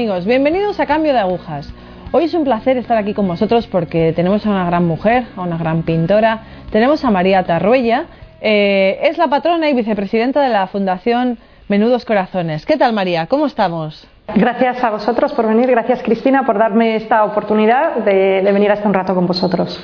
amigos? 0.00 0.24
Bienvenidos 0.24 0.80
a 0.80 0.86
Cambio 0.86 1.12
de 1.12 1.18
Agujas. 1.18 1.70
Hoy 2.10 2.24
es 2.24 2.32
un 2.32 2.42
placer 2.42 2.78
estar 2.78 2.96
aquí 2.96 3.12
con 3.12 3.28
vosotros 3.28 3.66
porque 3.66 4.14
tenemos 4.14 4.46
a 4.46 4.48
una 4.48 4.64
gran 4.64 4.86
mujer, 4.86 5.26
a 5.36 5.42
una 5.42 5.58
gran 5.58 5.82
pintora. 5.82 6.40
Tenemos 6.70 7.04
a 7.04 7.10
María 7.10 7.44
Tarruella. 7.44 8.06
Eh, 8.40 8.98
es 9.02 9.18
la 9.18 9.28
patrona 9.28 9.68
y 9.68 9.74
vicepresidenta 9.74 10.40
de 10.40 10.48
la 10.48 10.68
Fundación 10.68 11.36
Menudos 11.68 12.06
Corazones. 12.06 12.64
¿Qué 12.64 12.78
tal 12.78 12.94
María? 12.94 13.26
¿Cómo 13.26 13.44
estamos? 13.44 14.08
Gracias 14.34 14.82
a 14.82 14.88
vosotros 14.88 15.34
por 15.34 15.46
venir, 15.46 15.70
gracias 15.70 16.02
Cristina 16.02 16.46
por 16.46 16.56
darme 16.56 16.96
esta 16.96 17.22
oportunidad 17.24 17.96
de, 17.96 18.40
de 18.40 18.52
venir 18.52 18.72
hasta 18.72 18.88
un 18.88 18.94
rato 18.94 19.14
con 19.14 19.26
vosotros. 19.26 19.78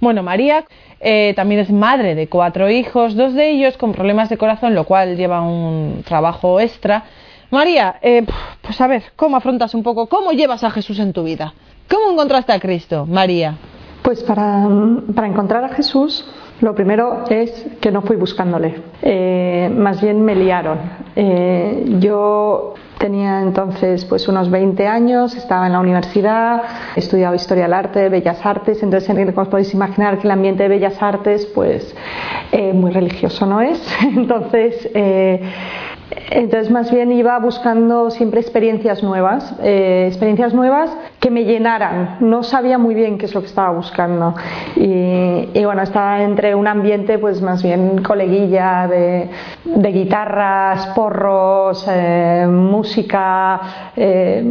Bueno, 0.00 0.22
María 0.22 0.64
eh, 1.00 1.32
también 1.34 1.60
es 1.60 1.70
madre 1.70 2.14
de 2.14 2.28
cuatro 2.28 2.70
hijos, 2.70 3.16
dos 3.16 3.34
de 3.34 3.50
ellos 3.50 3.76
con 3.76 3.92
problemas 3.92 4.28
de 4.28 4.38
corazón, 4.38 4.74
lo 4.74 4.84
cual 4.84 5.16
lleva 5.16 5.40
un 5.42 6.02
trabajo 6.06 6.60
extra. 6.60 7.04
María, 7.50 7.96
eh, 8.02 8.24
pues 8.62 8.80
a 8.80 8.86
ver, 8.86 9.02
¿cómo 9.16 9.36
afrontas 9.36 9.74
un 9.74 9.82
poco, 9.82 10.06
cómo 10.06 10.32
llevas 10.32 10.64
a 10.64 10.70
Jesús 10.70 10.98
en 10.98 11.12
tu 11.12 11.24
vida? 11.24 11.54
¿Cómo 11.90 12.12
encontraste 12.12 12.52
a 12.52 12.60
Cristo, 12.60 13.06
María? 13.06 13.56
Pues 14.02 14.22
para, 14.22 14.66
para 15.14 15.26
encontrar 15.26 15.64
a 15.64 15.70
Jesús, 15.70 16.24
lo 16.60 16.74
primero 16.74 17.24
es 17.28 17.66
que 17.80 17.90
no 17.90 18.02
fui 18.02 18.16
buscándole, 18.16 18.74
eh, 19.02 19.70
más 19.74 20.00
bien 20.00 20.24
me 20.24 20.34
liaron. 20.34 20.78
Eh, 21.14 21.84
yo 22.00 22.74
tenía 22.98 23.40
entonces 23.42 24.04
pues 24.04 24.26
unos 24.28 24.50
20 24.50 24.86
años, 24.86 25.36
estaba 25.36 25.66
en 25.66 25.72
la 25.72 25.80
universidad, 25.80 26.62
estudiaba 26.96 27.36
historia 27.36 27.64
del 27.64 27.74
arte, 27.74 28.08
bellas 28.08 28.44
artes, 28.44 28.82
entonces 28.82 29.34
como 29.34 29.48
podéis 29.48 29.72
imaginar 29.72 30.18
que 30.18 30.26
el 30.26 30.32
ambiente 30.32 30.64
de 30.64 30.68
bellas 30.68 31.00
artes 31.00 31.46
pues 31.46 31.94
eh, 32.50 32.72
muy 32.72 32.90
religioso 32.90 33.46
no 33.46 33.60
es, 33.60 33.80
entonces 34.02 34.90
entonces, 36.30 36.70
más 36.70 36.90
bien 36.90 37.12
iba 37.12 37.38
buscando 37.38 38.10
siempre 38.10 38.40
experiencias 38.40 39.02
nuevas, 39.02 39.54
eh, 39.62 40.04
experiencias 40.08 40.52
nuevas 40.52 40.94
que 41.20 41.30
me 41.30 41.44
llenaran. 41.44 42.16
No 42.20 42.42
sabía 42.42 42.78
muy 42.78 42.94
bien 42.94 43.18
qué 43.18 43.26
es 43.26 43.34
lo 43.34 43.40
que 43.40 43.46
estaba 43.46 43.70
buscando. 43.70 44.34
Y, 44.76 45.48
y 45.54 45.64
bueno, 45.64 45.82
estaba 45.82 46.22
entre 46.22 46.54
un 46.54 46.66
ambiente, 46.66 47.18
pues 47.18 47.40
más 47.40 47.62
bien 47.62 48.02
coleguilla 48.02 48.86
de, 48.86 49.30
de 49.64 49.92
guitarras, 49.92 50.88
porros, 50.88 51.86
eh, 51.88 52.46
música. 52.48 53.60
Eh, 53.96 54.44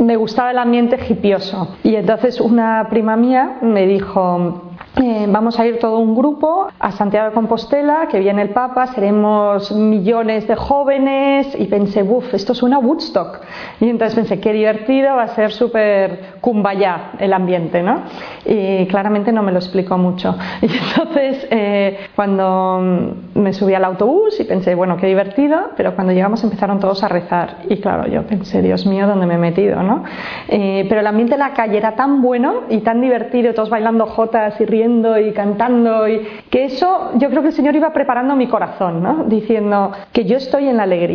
me 0.00 0.16
gustaba 0.16 0.50
el 0.50 0.58
ambiente 0.58 0.98
hipioso. 1.08 1.76
Y 1.82 1.94
entonces 1.94 2.40
una 2.40 2.86
prima 2.88 3.16
mía 3.16 3.58
me 3.62 3.86
dijo, 3.86 4.62
eh, 4.96 5.26
vamos 5.28 5.58
a 5.60 5.66
ir 5.66 5.78
todo 5.78 5.98
un 5.98 6.16
grupo 6.16 6.68
a 6.78 6.90
Santiago 6.92 7.28
de 7.28 7.34
Compostela, 7.34 8.08
que 8.10 8.18
viene 8.18 8.42
el 8.42 8.50
Papa, 8.50 8.86
seremos 8.88 9.70
millones 9.72 10.48
de 10.48 10.56
jóvenes 10.56 11.17
y 11.58 11.66
pensé, 11.66 12.02
uff, 12.02 12.32
esto 12.34 12.54
suena 12.54 12.78
Woodstock. 12.78 13.40
Y 13.80 13.88
entonces 13.88 14.14
pensé, 14.14 14.40
qué 14.40 14.52
divertido, 14.52 15.16
va 15.16 15.24
a 15.24 15.28
ser 15.28 15.52
súper 15.52 16.38
kumbaya 16.40 17.12
el 17.18 17.32
ambiente, 17.32 17.82
¿no? 17.82 18.02
Y 18.44 18.86
claramente 18.86 19.32
no 19.32 19.42
me 19.42 19.52
lo 19.52 19.58
explicó 19.58 19.98
mucho. 19.98 20.36
Y 20.60 20.66
entonces, 20.66 21.46
eh, 21.50 21.98
cuando 22.14 23.14
me 23.34 23.52
subí 23.52 23.74
al 23.74 23.84
autobús 23.84 24.38
y 24.40 24.44
pensé, 24.44 24.74
bueno, 24.74 24.96
qué 24.96 25.06
divertido, 25.06 25.70
pero 25.76 25.94
cuando 25.94 26.12
llegamos 26.12 26.42
empezaron 26.44 26.80
todos 26.80 27.02
a 27.02 27.08
rezar. 27.08 27.58
Y 27.68 27.76
claro, 27.76 28.06
yo 28.08 28.22
pensé, 28.24 28.60
Dios 28.60 28.86
mío, 28.86 29.06
¿dónde 29.06 29.26
me 29.26 29.34
he 29.34 29.38
metido, 29.38 29.82
no? 29.82 30.04
Eh, 30.48 30.84
pero 30.88 31.00
el 31.00 31.06
ambiente 31.06 31.34
de 31.34 31.38
la 31.38 31.52
calle 31.52 31.78
era 31.78 31.94
tan 31.94 32.20
bueno 32.22 32.62
y 32.68 32.78
tan 32.78 33.00
divertido, 33.00 33.54
todos 33.54 33.70
bailando 33.70 34.06
jotas 34.06 34.60
y 34.60 34.64
riendo 34.64 35.18
y 35.18 35.32
cantando 35.32 36.08
y 36.08 36.26
que 36.50 36.64
eso 36.64 37.12
yo 37.14 37.30
creo 37.30 37.42
que 37.42 37.48
el 37.48 37.54
Señor 37.54 37.74
iba 37.76 37.92
preparando 37.92 38.34
mi 38.36 38.46
corazón, 38.46 39.02
¿no? 39.02 39.24
diciendo 39.24 39.92
que 40.12 40.24
yo 40.24 40.36
estoy 40.36 40.68
en 40.68 40.76
la 40.76 40.84
alegría, 40.84 41.07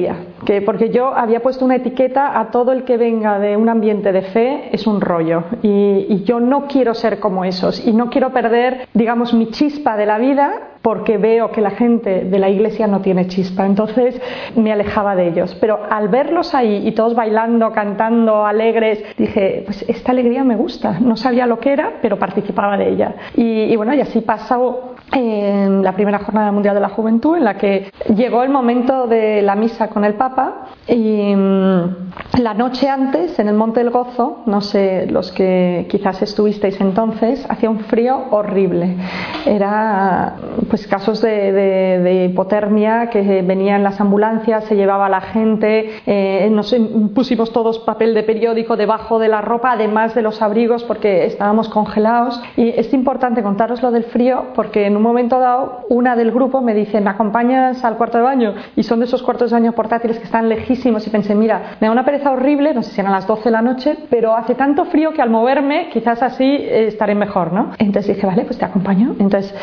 que 0.46 0.62
porque 0.62 0.90
yo 0.90 1.08
había 1.08 1.42
puesto 1.42 1.64
una 1.66 1.76
etiqueta 1.76 2.40
a 2.40 2.52
todo 2.52 2.72
el 2.72 2.84
que 2.84 2.98
venga 2.98 3.40
de 3.40 3.56
un 3.56 3.70
ambiente 3.70 4.12
de 4.12 4.22
fe 4.22 4.70
es 4.72 4.88
un 4.88 5.00
rollo 5.02 5.44
y, 5.62 6.06
y 6.09 6.24
yo 6.24 6.40
no 6.40 6.68
quiero 6.68 6.94
ser 6.94 7.20
como 7.20 7.46
esos 7.46 7.86
y 7.86 7.94
no 7.94 8.09
quiero 8.09 8.32
perder, 8.32 8.88
digamos, 8.94 9.34
mi 9.34 9.50
chispa 9.52 9.96
de 9.96 10.06
la 10.06 10.18
vida 10.18 10.74
porque 10.84 11.18
veo 11.18 11.50
que 11.52 11.62
la 11.62 11.72
gente 11.72 12.26
de 12.26 12.40
la 12.40 12.50
iglesia 12.50 12.88
no 12.88 13.00
tiene 13.00 13.28
chispa. 13.28 13.66
Entonces 13.66 14.22
me 14.56 14.72
alejaba 14.72 15.16
de 15.16 15.30
ellos. 15.30 15.56
Pero 15.59 15.80
al 15.90 16.09
verlos 16.09 16.53
ahí 16.53 16.86
y 16.86 16.92
todos 16.92 17.16
bailando, 17.16 17.72
cantando, 17.72 18.46
alegres, 18.46 19.02
dije, 19.18 19.64
pues 19.66 19.86
esta 19.88 20.12
alegría 20.12 20.44
me 20.44 20.58
gusta. 20.58 21.00
No 21.00 21.16
sabía 21.16 21.48
lo 21.48 21.58
que 21.58 21.72
era, 21.72 21.94
pero 22.02 22.20
participaba 22.20 22.78
de 22.78 22.90
ella. 22.90 23.16
Y, 23.36 23.64
y 23.64 23.76
bueno, 23.78 23.94
y 23.94 24.02
así 24.02 24.20
pasó 24.20 24.93
en 25.13 25.84
la 25.84 25.94
primera 25.94 26.19
jornada 26.19 26.51
mundial 26.51 26.75
de 26.75 26.81
la 26.81 26.90
juventud, 26.90 27.38
en 27.38 27.44
la 27.44 27.57
que 27.57 27.91
llegó 28.16 28.44
el 28.44 28.50
momento 28.50 29.07
de 29.07 29.41
la 29.41 29.56
misa 29.56 29.90
con 29.90 30.03
el 30.03 30.16
Papa 30.16 30.68
y 30.88 31.34
mm, 31.35 32.41
la 32.41 32.53
noche 32.53 32.90
antes, 32.90 33.38
en 33.40 33.47
el 33.47 33.53
Monte 33.53 33.79
del 33.79 33.91
Gozo, 33.91 34.41
no 34.47 34.62
sé, 34.62 35.07
los 35.07 35.31
que 35.31 35.88
quizás 35.90 36.22
estuvisteis 36.22 36.81
entonces, 36.81 37.46
hacía 37.47 37.69
un 37.69 37.81
frío 37.81 38.25
horrible. 38.31 38.97
Era 39.46 40.35
pues 40.69 40.88
casos 40.88 41.22
de, 41.22 41.52
de, 41.52 42.00
de 42.00 42.25
hipotermia 42.25 43.09
que 43.09 43.41
venían 43.44 43.84
las 43.84 44.02
ambulancias, 44.02 44.66
se 44.66 44.75
llevaba 44.75 45.06
a 45.06 45.09
la 45.09 45.22
gente, 45.22 45.91
eh, 46.06 46.50
nos 46.52 46.75
pusimos 47.13 47.52
todos 47.52 47.79
papel 47.79 48.13
de 48.13 48.23
periódico 48.23 48.75
debajo 48.78 49.19
de 49.19 49.28
la 49.28 49.41
ropa, 49.41 49.73
además 49.73 50.16
de 50.16 50.23
los 50.23 50.41
abrigos, 50.41 50.84
porque 50.84 51.25
estábamos 51.25 51.69
congelados. 51.69 52.41
Y 52.57 52.69
es 52.69 52.94
importante 52.94 53.44
contaros 53.44 53.81
lo 53.84 53.91
del 53.91 54.06
frío, 54.06 54.46
porque 54.56 54.88
en 54.88 54.97
un 54.97 55.03
momento 55.03 55.40
dado, 55.40 55.86
una 55.90 56.16
del 56.16 56.31
grupo 56.31 56.62
me 56.62 56.74
dice, 56.74 57.02
¿me 57.02 57.09
acompañas 57.09 57.84
al 57.84 57.97
cuarto 57.97 58.18
de 58.18 58.24
baño? 58.24 58.56
Y 58.75 58.84
son 58.84 59.00
de 59.00 59.06
esos 59.06 59.22
cuartos 59.22 59.52
de 59.52 59.58
baño 59.58 59.74
portátiles 59.74 60.18
que 60.18 60.25
están 60.25 60.50
lejísimos. 60.50 61.06
Y 61.06 61.09
pensé, 61.09 61.36
mira, 61.36 61.78
me 61.80 61.88
da 61.88 61.91
una 61.91 62.06
pereza 62.06 62.31
horrible, 62.31 62.74
no 62.74 62.84
sé 62.84 62.91
si 62.91 63.02
eran 63.02 63.12
las 63.12 63.28
12 63.28 63.44
de 63.46 63.52
la 63.52 63.62
noche, 63.62 63.97
pero 64.09 64.36
hace 64.36 64.56
tanto 64.56 64.86
frío 64.86 65.14
que 65.14 65.22
al 65.22 65.30
moverme, 65.30 65.90
quizás 65.91 66.24
así 66.24 66.44
eh, 66.44 66.88
estaré 66.88 67.16
mejor, 67.16 67.53
¿no? 67.53 67.72
Entonces 67.78 68.16
dije, 68.16 68.25
vale, 68.25 68.46
pues 68.46 68.58
te 68.58 68.66
acompaño. 68.66 69.16
Entonces 69.19 69.53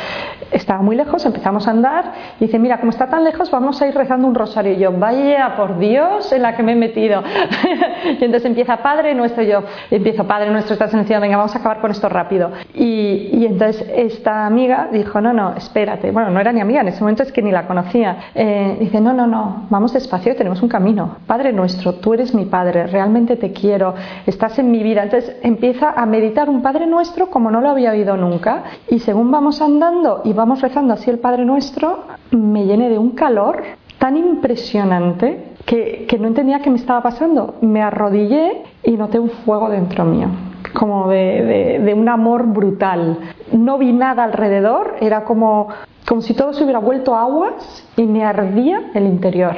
estaba 0.50 0.82
muy 0.82 0.96
lejos, 0.96 1.24
empezamos 1.24 1.66
a 1.66 1.70
andar 1.70 2.12
y 2.38 2.46
dice, 2.46 2.58
mira, 2.58 2.78
como 2.78 2.90
está 2.90 3.08
tan 3.08 3.24
lejos, 3.24 3.50
vamos 3.50 3.80
a 3.82 3.86
ir 3.86 3.94
rezando 3.94 4.26
un 4.26 4.34
rosario. 4.34 4.72
Y 4.72 4.78
yo, 4.78 4.92
vaya 4.92 5.54
por 5.56 5.78
Dios 5.78 6.32
en 6.32 6.42
la 6.42 6.56
que 6.56 6.62
me 6.62 6.72
he 6.72 6.76
metido. 6.76 7.22
y 8.04 8.24
entonces 8.24 8.44
empieza 8.44 8.78
Padre 8.78 9.14
Nuestro, 9.14 9.42
y 9.42 9.48
yo 9.48 9.62
empiezo 9.90 10.24
Padre 10.26 10.50
Nuestro, 10.50 10.74
estás 10.74 10.92
en 10.94 11.00
el 11.00 11.06
cielo, 11.06 11.20
venga, 11.20 11.36
vamos 11.36 11.54
a 11.54 11.58
acabar 11.58 11.80
con 11.80 11.90
esto 11.90 12.08
rápido. 12.08 12.50
Y, 12.74 13.30
y, 13.32 13.46
entonces 13.46 13.86
esta 13.94 14.46
amiga 14.46 14.88
dijo, 14.92 15.19
no, 15.20 15.32
no, 15.32 15.54
espérate. 15.56 16.10
Bueno, 16.10 16.30
no 16.30 16.40
era 16.40 16.52
ni 16.52 16.60
amiga, 16.60 16.80
en 16.80 16.88
ese 16.88 17.00
momento 17.00 17.22
es 17.22 17.32
que 17.32 17.42
ni 17.42 17.50
la 17.50 17.66
conocía. 17.66 18.30
Eh, 18.34 18.76
dice, 18.80 19.00
no, 19.00 19.12
no, 19.12 19.26
no, 19.26 19.66
vamos 19.70 19.92
despacio, 19.92 20.36
tenemos 20.36 20.62
un 20.62 20.68
camino. 20.68 21.16
Padre 21.26 21.52
Nuestro, 21.52 21.94
tú 21.94 22.14
eres 22.14 22.34
mi 22.34 22.44
Padre, 22.44 22.86
realmente 22.86 23.36
te 23.36 23.52
quiero, 23.52 23.94
estás 24.26 24.58
en 24.58 24.70
mi 24.70 24.82
vida. 24.82 25.02
Entonces 25.02 25.36
empieza 25.42 25.90
a 25.90 26.06
meditar 26.06 26.48
un 26.48 26.62
Padre 26.62 26.86
Nuestro 26.86 27.30
como 27.30 27.50
no 27.50 27.60
lo 27.60 27.70
había 27.70 27.92
oído 27.92 28.16
nunca. 28.16 28.64
Y 28.88 29.00
según 29.00 29.30
vamos 29.30 29.60
andando 29.60 30.22
y 30.24 30.32
vamos 30.32 30.60
rezando 30.60 30.94
así 30.94 31.10
el 31.10 31.18
Padre 31.18 31.44
Nuestro, 31.44 32.04
me 32.30 32.64
llené 32.66 32.88
de 32.88 32.98
un 32.98 33.10
calor 33.10 33.62
tan 33.98 34.16
impresionante 34.16 35.50
que, 35.66 36.06
que, 36.08 36.18
no 36.18 36.26
entendía 36.26 36.60
qué 36.60 36.70
me 36.70 36.76
estaba 36.76 37.02
pasando. 37.02 37.56
Me 37.60 37.82
arrodillé 37.82 38.62
y 38.82 38.92
noté 38.92 39.18
un 39.18 39.30
fuego 39.30 39.68
dentro 39.68 40.04
mío, 40.04 40.28
como 40.72 41.08
de, 41.08 41.78
de, 41.78 41.78
de, 41.80 41.94
un 41.94 42.08
amor 42.08 42.46
brutal. 42.46 43.18
No 43.52 43.78
vi 43.78 43.92
nada 43.92 44.24
alrededor, 44.24 44.96
era 45.00 45.24
como, 45.24 45.68
como 46.06 46.20
si 46.20 46.34
todo 46.34 46.52
se 46.52 46.64
hubiera 46.64 46.78
vuelto 46.78 47.14
aguas 47.14 47.86
y 47.96 48.04
me 48.04 48.24
ardía 48.24 48.90
el 48.94 49.06
interior. 49.06 49.56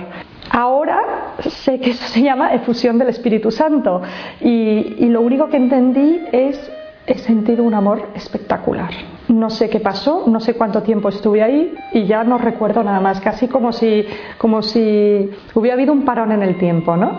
Ahora 0.50 1.34
sé 1.40 1.80
que 1.80 1.90
eso 1.90 2.04
se 2.06 2.22
llama 2.22 2.52
efusión 2.52 2.98
del 2.98 3.08
Espíritu 3.08 3.50
Santo 3.50 4.02
y, 4.40 4.96
y 4.98 5.06
lo 5.08 5.20
único 5.22 5.48
que 5.48 5.56
entendí 5.56 6.20
es 6.32 6.70
he 7.06 7.18
sentido 7.18 7.64
un 7.64 7.74
amor 7.74 8.08
espectacular. 8.14 8.90
No 9.28 9.50
sé 9.50 9.68
qué 9.68 9.80
pasó, 9.80 10.24
no 10.26 10.40
sé 10.40 10.54
cuánto 10.54 10.82
tiempo 10.82 11.08
estuve 11.08 11.42
ahí 11.42 11.74
y 11.92 12.04
ya 12.06 12.22
no 12.24 12.38
recuerdo 12.38 12.82
nada 12.82 13.00
más, 13.00 13.20
casi 13.20 13.48
como 13.48 13.72
si, 13.72 14.04
como 14.38 14.62
si 14.62 15.30
hubiera 15.54 15.74
habido 15.74 15.92
un 15.92 16.04
parón 16.04 16.32
en 16.32 16.42
el 16.42 16.58
tiempo, 16.58 16.96
¿no? 16.96 17.18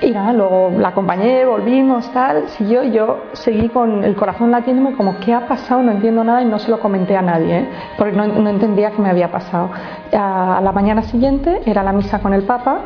Y 0.00 0.12
nada, 0.12 0.32
luego 0.32 0.72
la 0.78 0.88
acompañé, 0.88 1.44
volvimos, 1.44 2.12
tal, 2.12 2.48
siguió 2.50 2.84
yo 2.84 3.24
seguí 3.32 3.68
con 3.68 4.04
el 4.04 4.14
corazón 4.14 4.52
latiéndome 4.52 4.96
como, 4.96 5.18
¿qué 5.18 5.34
ha 5.34 5.48
pasado? 5.48 5.82
No 5.82 5.90
entiendo 5.90 6.22
nada 6.22 6.40
y 6.40 6.44
no 6.44 6.58
se 6.60 6.70
lo 6.70 6.78
comenté 6.78 7.16
a 7.16 7.22
nadie, 7.22 7.58
¿eh? 7.58 7.68
porque 7.96 8.16
no, 8.16 8.26
no 8.26 8.48
entendía 8.48 8.92
qué 8.92 9.02
me 9.02 9.10
había 9.10 9.32
pasado. 9.32 9.70
A 10.12 10.60
la 10.62 10.70
mañana 10.72 11.02
siguiente 11.02 11.62
era 11.66 11.82
la 11.82 11.92
misa 11.92 12.20
con 12.20 12.32
el 12.32 12.44
Papa 12.44 12.82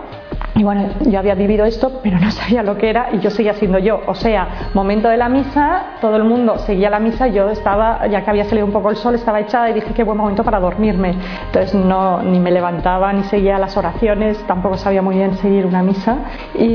y 0.54 0.64
bueno, 0.64 0.90
yo 1.06 1.18
había 1.18 1.34
vivido 1.34 1.64
esto, 1.64 2.00
pero 2.02 2.18
no 2.18 2.30
sabía 2.30 2.62
lo 2.62 2.76
que 2.76 2.90
era 2.90 3.08
y 3.12 3.20
yo 3.20 3.30
seguía 3.30 3.54
siendo 3.54 3.78
yo. 3.78 4.00
O 4.06 4.14
sea, 4.14 4.70
momento 4.74 5.08
de 5.08 5.16
la 5.16 5.28
misa, 5.28 5.96
todo 6.00 6.16
el 6.16 6.24
mundo 6.24 6.58
seguía 6.58 6.90
la 6.90 7.00
misa, 7.00 7.26
yo 7.28 7.48
estaba, 7.48 8.06
ya 8.06 8.22
que 8.22 8.30
había 8.30 8.44
salido 8.44 8.66
un 8.66 8.72
poco 8.72 8.90
el 8.90 8.96
sol, 8.96 9.14
estaba 9.14 9.40
echada 9.40 9.70
y 9.70 9.74
dije 9.74 9.94
qué 9.94 10.04
buen 10.04 10.18
momento 10.18 10.44
para 10.44 10.60
dormirme. 10.60 11.14
Entonces 11.46 11.74
no, 11.74 12.22
ni 12.22 12.38
me 12.38 12.50
levantaba, 12.50 13.12
ni 13.12 13.24
seguía 13.24 13.58
las 13.58 13.76
oraciones, 13.78 14.38
tampoco 14.46 14.76
sabía 14.76 15.00
muy 15.00 15.16
bien 15.16 15.36
seguir 15.36 15.64
una 15.64 15.82
misa. 15.82 16.18
Y, 16.54 16.66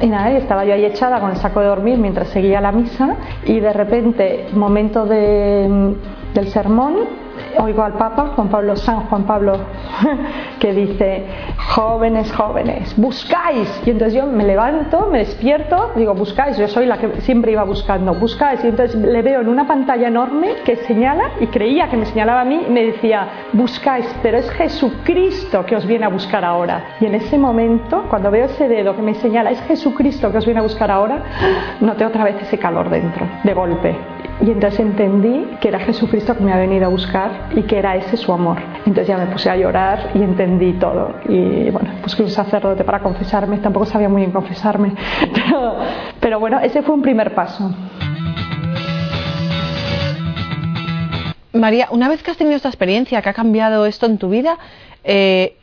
y 0.00 0.06
nada, 0.06 0.32
y 0.32 0.36
estaba 0.36 0.64
yo 0.64 0.74
ahí 0.74 0.84
echada 0.84 1.18
con 1.18 1.30
el 1.30 1.36
saco 1.36 1.60
de 1.60 1.66
dormir 1.66 1.98
mientras 1.98 2.28
seguía 2.28 2.60
la 2.60 2.70
misa 2.70 3.16
y 3.44 3.58
de 3.58 3.72
repente, 3.72 4.46
momento 4.52 5.06
de, 5.06 5.96
del 6.34 6.48
sermón, 6.48 7.25
oigo 7.58 7.82
al 7.82 7.94
Papa, 7.94 8.32
Juan 8.34 8.48
Pablo, 8.48 8.76
San 8.76 9.02
Juan 9.06 9.24
Pablo, 9.24 9.58
que 10.60 10.72
dice, 10.72 11.24
jóvenes, 11.74 12.32
jóvenes, 12.32 12.94
buscáis. 12.96 13.82
Y 13.84 13.90
entonces 13.90 14.14
yo 14.14 14.26
me 14.26 14.44
levanto, 14.44 15.08
me 15.10 15.18
despierto, 15.18 15.92
digo, 15.96 16.14
buscáis, 16.14 16.56
yo 16.56 16.68
soy 16.68 16.86
la 16.86 16.98
que 16.98 17.20
siempre 17.22 17.52
iba 17.52 17.64
buscando, 17.64 18.14
buscáis. 18.14 18.62
Y 18.64 18.68
entonces 18.68 18.96
le 18.96 19.22
veo 19.22 19.40
en 19.40 19.48
una 19.48 19.66
pantalla 19.66 20.08
enorme 20.08 20.56
que 20.64 20.76
señala, 20.76 21.32
y 21.40 21.46
creía 21.48 21.88
que 21.88 21.96
me 21.96 22.06
señalaba 22.06 22.42
a 22.42 22.44
mí, 22.44 22.64
y 22.68 22.70
me 22.70 22.84
decía, 22.84 23.28
buscáis, 23.52 24.06
pero 24.22 24.38
es 24.38 24.50
Jesucristo 24.50 25.64
que 25.66 25.76
os 25.76 25.86
viene 25.86 26.06
a 26.06 26.08
buscar 26.08 26.44
ahora. 26.44 26.96
Y 27.00 27.06
en 27.06 27.14
ese 27.14 27.38
momento, 27.38 28.04
cuando 28.08 28.30
veo 28.30 28.46
ese 28.46 28.68
dedo 28.68 28.94
que 28.94 29.02
me 29.02 29.14
señala, 29.14 29.50
es 29.50 29.60
Jesucristo 29.62 30.30
que 30.30 30.38
os 30.38 30.44
viene 30.44 30.60
a 30.60 30.62
buscar 30.62 30.90
ahora, 30.90 31.22
noté 31.80 32.04
otra 32.04 32.24
vez 32.24 32.36
ese 32.42 32.58
calor 32.58 32.90
dentro, 32.90 33.26
de 33.42 33.54
golpe. 33.54 34.15
Y 34.40 34.50
entonces 34.50 34.80
entendí 34.80 35.56
que 35.60 35.68
era 35.68 35.80
Jesucristo 35.80 36.36
que 36.36 36.44
me 36.44 36.52
ha 36.52 36.58
venido 36.58 36.86
a 36.86 36.88
buscar 36.88 37.48
y 37.54 37.62
que 37.62 37.78
era 37.78 37.96
ese 37.96 38.16
su 38.16 38.32
amor. 38.32 38.58
Entonces 38.78 39.06
ya 39.08 39.16
me 39.16 39.26
puse 39.26 39.48
a 39.48 39.56
llorar 39.56 40.10
y 40.14 40.22
entendí 40.22 40.74
todo. 40.74 41.14
Y 41.28 41.70
bueno, 41.70 41.90
busqué 42.02 42.22
un 42.22 42.30
sacerdote 42.30 42.84
para 42.84 43.00
confesarme, 43.00 43.58
tampoco 43.58 43.86
sabía 43.86 44.08
muy 44.08 44.20
bien 44.20 44.32
confesarme. 44.32 44.94
Pero, 45.34 45.76
pero 46.20 46.40
bueno, 46.40 46.58
ese 46.60 46.82
fue 46.82 46.94
un 46.94 47.02
primer 47.02 47.34
paso. 47.34 47.70
María, 51.52 51.88
una 51.90 52.08
vez 52.08 52.22
que 52.22 52.30
has 52.30 52.36
tenido 52.36 52.56
esta 52.56 52.68
experiencia, 52.68 53.22
que 53.22 53.28
ha 53.28 53.32
cambiado 53.32 53.86
esto 53.86 54.06
en 54.06 54.18
tu 54.18 54.28
vida, 54.28 54.58
eh, 55.04 55.56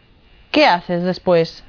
¿qué 0.51 0.65
haces 0.65 1.03
después? 1.03 1.63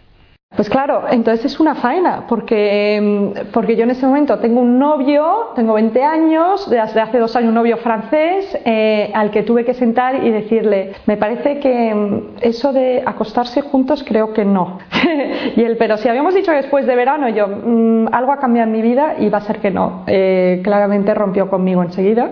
Pues 0.56 0.70
claro, 0.70 1.02
entonces 1.10 1.46
es 1.46 1.58
una 1.58 1.74
faena, 1.74 2.26
porque, 2.28 3.32
porque 3.52 3.74
yo 3.74 3.82
en 3.82 3.90
ese 3.90 4.06
momento 4.06 4.38
tengo 4.38 4.60
un 4.60 4.78
novio, 4.78 5.50
tengo 5.56 5.74
20 5.74 6.00
años, 6.04 6.70
desde 6.70 7.00
hace 7.00 7.18
dos 7.18 7.34
años 7.34 7.48
un 7.48 7.56
novio 7.56 7.76
francés, 7.78 8.56
eh, 8.64 9.10
al 9.14 9.32
que 9.32 9.42
tuve 9.42 9.64
que 9.64 9.74
sentar 9.74 10.24
y 10.24 10.30
decirle, 10.30 10.92
me 11.06 11.16
parece 11.16 11.58
que 11.58 12.30
eso 12.40 12.72
de 12.72 13.02
acostarse 13.04 13.62
juntos 13.62 14.04
creo 14.06 14.32
que 14.32 14.44
no. 14.44 14.78
y 15.56 15.60
él, 15.60 15.76
pero 15.76 15.96
si 15.96 16.08
habíamos 16.08 16.34
dicho 16.34 16.52
después 16.52 16.86
de 16.86 16.94
verano, 16.94 17.28
yo, 17.30 17.48
mm, 17.48 18.14
algo 18.14 18.30
ha 18.30 18.38
cambiado 18.38 18.68
en 18.68 18.72
mi 18.72 18.82
vida 18.82 19.16
y 19.18 19.30
va 19.30 19.38
a 19.38 19.40
ser 19.40 19.58
que 19.58 19.72
no. 19.72 20.04
Eh, 20.06 20.60
claramente 20.62 21.14
rompió 21.14 21.50
conmigo 21.50 21.82
enseguida. 21.82 22.30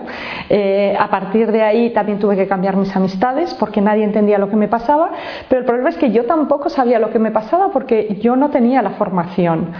Eh, 0.49 0.95
a 0.97 1.09
partir 1.09 1.51
de 1.51 1.61
ahí 1.61 1.89
también 1.89 2.19
tuve 2.19 2.37
que 2.37 2.47
cambiar 2.47 2.77
mis 2.77 2.95
amistades 2.95 3.53
porque 3.55 3.81
nadie 3.81 4.05
entendía 4.05 4.37
lo 4.37 4.47
que 4.47 4.55
me 4.55 4.69
pasaba, 4.69 5.11
pero 5.49 5.59
el 5.59 5.65
problema 5.65 5.89
es 5.89 5.97
que 5.97 6.09
yo 6.11 6.23
tampoco 6.23 6.69
sabía 6.69 6.99
lo 6.99 7.09
que 7.09 7.19
me 7.19 7.31
pasaba 7.31 7.69
porque 7.73 8.12
yo 8.19 8.35
no 8.35 8.49
tenía 8.49 8.81
la 8.81 8.91
formación. 8.91 9.71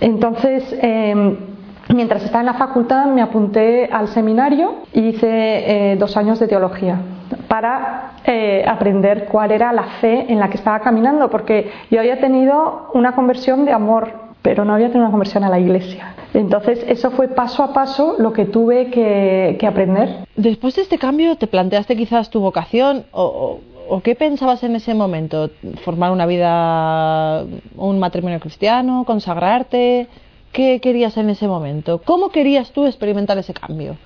Entonces, 0.00 0.76
em, 0.80 1.36
mientras 1.94 2.24
estaba 2.24 2.40
en 2.40 2.46
la 2.46 2.54
facultad 2.54 3.06
me 3.06 3.22
apunté 3.22 3.88
al 3.92 4.08
seminario 4.08 4.74
y 4.92 5.08
hice 5.08 5.92
eh, 5.92 5.96
dos 5.96 6.16
años 6.16 6.38
de 6.38 6.48
teología 6.48 6.98
para 7.48 8.12
eh, 8.24 8.64
aprender 8.66 9.26
cuál 9.26 9.50
era 9.50 9.72
la 9.72 9.84
fe 10.00 10.26
en 10.28 10.38
la 10.38 10.48
que 10.48 10.56
estaba 10.56 10.80
caminando, 10.80 11.30
porque 11.30 11.70
yo 11.90 12.00
había 12.00 12.20
tenido 12.20 12.90
una 12.94 13.14
conversión 13.14 13.64
de 13.64 13.72
amor 13.72 14.24
pero 14.44 14.66
no 14.66 14.74
había 14.74 14.88
tenido 14.88 15.04
una 15.04 15.10
conversión 15.10 15.42
a 15.42 15.48
la 15.48 15.58
iglesia. 15.58 16.14
Entonces, 16.34 16.84
eso 16.86 17.10
fue 17.12 17.28
paso 17.28 17.62
a 17.62 17.72
paso 17.72 18.16
lo 18.18 18.34
que 18.34 18.44
tuve 18.44 18.90
que, 18.90 19.66
aprender. 19.66 20.26
Después 20.36 20.76
de 20.76 20.82
este 20.82 20.98
cambio, 20.98 21.36
¿te 21.36 21.46
planteaste 21.46 21.96
quizás 21.96 22.28
tu 22.28 22.40
vocación 22.40 23.06
o, 23.10 23.60
¿O 23.88 24.00
qué 24.00 24.14
pensabas 24.14 24.62
en 24.62 24.76
ese 24.76 24.94
momento? 24.94 25.50
¿Formar 25.84 26.10
una 26.10 26.26
vida, 26.26 27.44
un 27.76 27.98
matrimonio 27.98 28.40
cristiano, 28.40 29.04
consagrarte? 29.06 30.08
¿Qué 30.52 30.80
querías 30.80 31.16
en 31.16 31.30
ese 31.30 31.48
momento? 31.48 32.00
¿Cómo 32.04 32.30
querías 32.30 32.70
tú 32.70 32.86
experimentar 32.86 33.36
ese 33.38 33.52
cambio? 33.52 33.96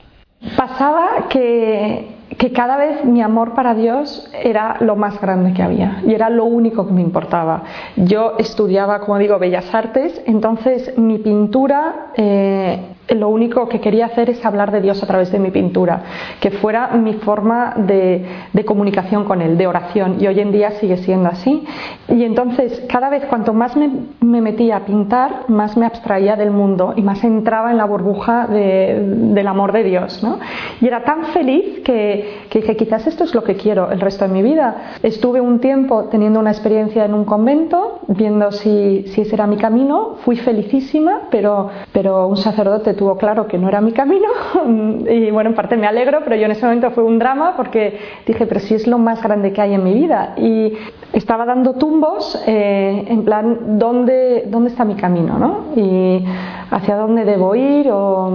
Pasaba 0.56 1.28
que, 1.28 2.06
que, 2.36 2.52
cada 2.52 2.76
vez 2.76 3.04
mi 3.04 3.22
amor 3.22 3.54
para 3.54 3.74
Dios 3.74 4.30
era 4.42 4.76
lo 4.80 4.96
más 4.96 5.20
grande 5.20 5.52
que 5.52 5.62
había 5.62 6.02
y 6.06 6.14
era 6.14 6.30
lo 6.30 6.44
único 6.44 6.86
que 6.86 6.92
me 6.92 7.02
importaba. 7.02 7.62
Yo 7.96 8.34
estudiaba, 8.38 9.00
como 9.00 9.18
digo, 9.18 9.38
bellas 9.38 9.74
artes, 9.74 10.20
entonces 10.26 10.96
mi 10.98 11.18
pintura 11.18 12.10
eh, 12.16 12.80
lo 13.14 13.28
único 13.28 13.68
que 13.68 13.80
quería 13.80 14.06
hacer 14.06 14.30
es 14.30 14.44
hablar 14.44 14.70
de 14.70 14.80
Dios 14.80 15.02
a 15.02 15.06
través 15.06 15.32
de 15.32 15.38
mi 15.38 15.50
pintura, 15.50 16.02
que 16.40 16.50
fuera 16.50 16.88
mi 16.88 17.14
forma 17.14 17.74
de, 17.76 18.24
comunicación 18.66 19.24
con 19.24 19.40
Él, 19.40 19.56
de 19.56 19.66
oración, 19.66 20.16
y 20.20 20.26
hoy 20.26 20.40
en 20.40 20.52
día 20.52 20.72
sigue 20.72 20.98
siendo 20.98 21.28
así. 21.28 21.64
Y 22.08 22.24
entonces, 22.24 22.84
cada 22.88 23.08
vez 23.08 23.24
cuanto 23.26 23.54
más 23.54 23.76
me, 23.76 23.88
metía 24.20 24.76
a 24.76 24.80
pintar, 24.80 25.44
más 25.48 25.76
me 25.76 25.86
abstraía 25.86 26.36
del 26.36 26.50
mundo 26.50 26.92
y 26.96 27.02
más 27.02 27.24
entraba 27.24 27.70
en 27.70 27.78
la 27.78 27.86
burbuja 27.86 28.46
del 28.46 29.48
amor 29.48 29.72
de 29.72 29.84
Dios. 29.84 30.22
¿no? 30.22 30.38
Y 30.80 30.86
era 30.86 31.02
tan 31.04 31.24
feliz 31.26 31.80
que, 31.84 32.17
que 32.47 32.47
dije, 32.50 32.76
quizás 32.76 33.06
esto 33.06 33.24
es 33.24 33.34
lo 33.34 33.44
que 33.44 33.56
quiero 33.56 33.90
el 33.90 34.00
resto 34.00 34.26
de 34.26 34.32
mi 34.32 34.42
vida. 34.42 34.94
Estuve 35.02 35.40
un 35.40 35.60
tiempo 35.60 36.04
teniendo 36.04 36.40
una 36.40 36.50
experiencia 36.50 37.04
en 37.04 37.14
un 37.14 37.24
convento, 37.24 38.00
viendo 38.08 38.52
si, 38.52 39.04
si 39.08 39.22
ese 39.22 39.34
era 39.34 39.46
mi 39.46 39.56
camino, 39.56 40.16
fui 40.24 40.36
felicísima, 40.36 41.28
pero, 41.30 41.68
pero 41.92 42.26
un 42.26 42.36
sacerdote 42.36 42.94
tuvo 42.94 43.16
claro 43.16 43.46
que 43.46 43.58
no 43.58 43.68
era 43.68 43.80
mi 43.80 43.92
camino 43.92 44.28
y 45.08 45.30
bueno, 45.30 45.50
en 45.50 45.56
parte 45.56 45.76
me 45.76 45.86
alegro, 45.86 46.20
pero 46.24 46.36
yo 46.36 46.46
en 46.46 46.52
ese 46.52 46.64
momento 46.64 46.90
fue 46.90 47.04
un 47.04 47.18
drama 47.18 47.54
porque 47.56 47.98
dije, 48.26 48.46
pero 48.46 48.60
si 48.60 48.74
es 48.74 48.86
lo 48.86 48.98
más 48.98 49.22
grande 49.22 49.52
que 49.52 49.60
hay 49.60 49.74
en 49.74 49.84
mi 49.84 49.94
vida 49.94 50.34
y 50.36 50.72
estaba 51.12 51.44
dando 51.44 51.74
tumbos 51.74 52.40
eh, 52.46 53.04
en 53.08 53.24
plan, 53.24 53.78
¿dónde, 53.78 54.44
¿dónde 54.48 54.70
está 54.70 54.84
mi 54.84 54.94
camino? 54.94 55.38
¿no? 55.38 55.74
Y 55.76 56.24
hacia 56.70 56.96
dónde 56.96 57.24
debo 57.24 57.54
ir 57.54 57.88
o 57.90 58.30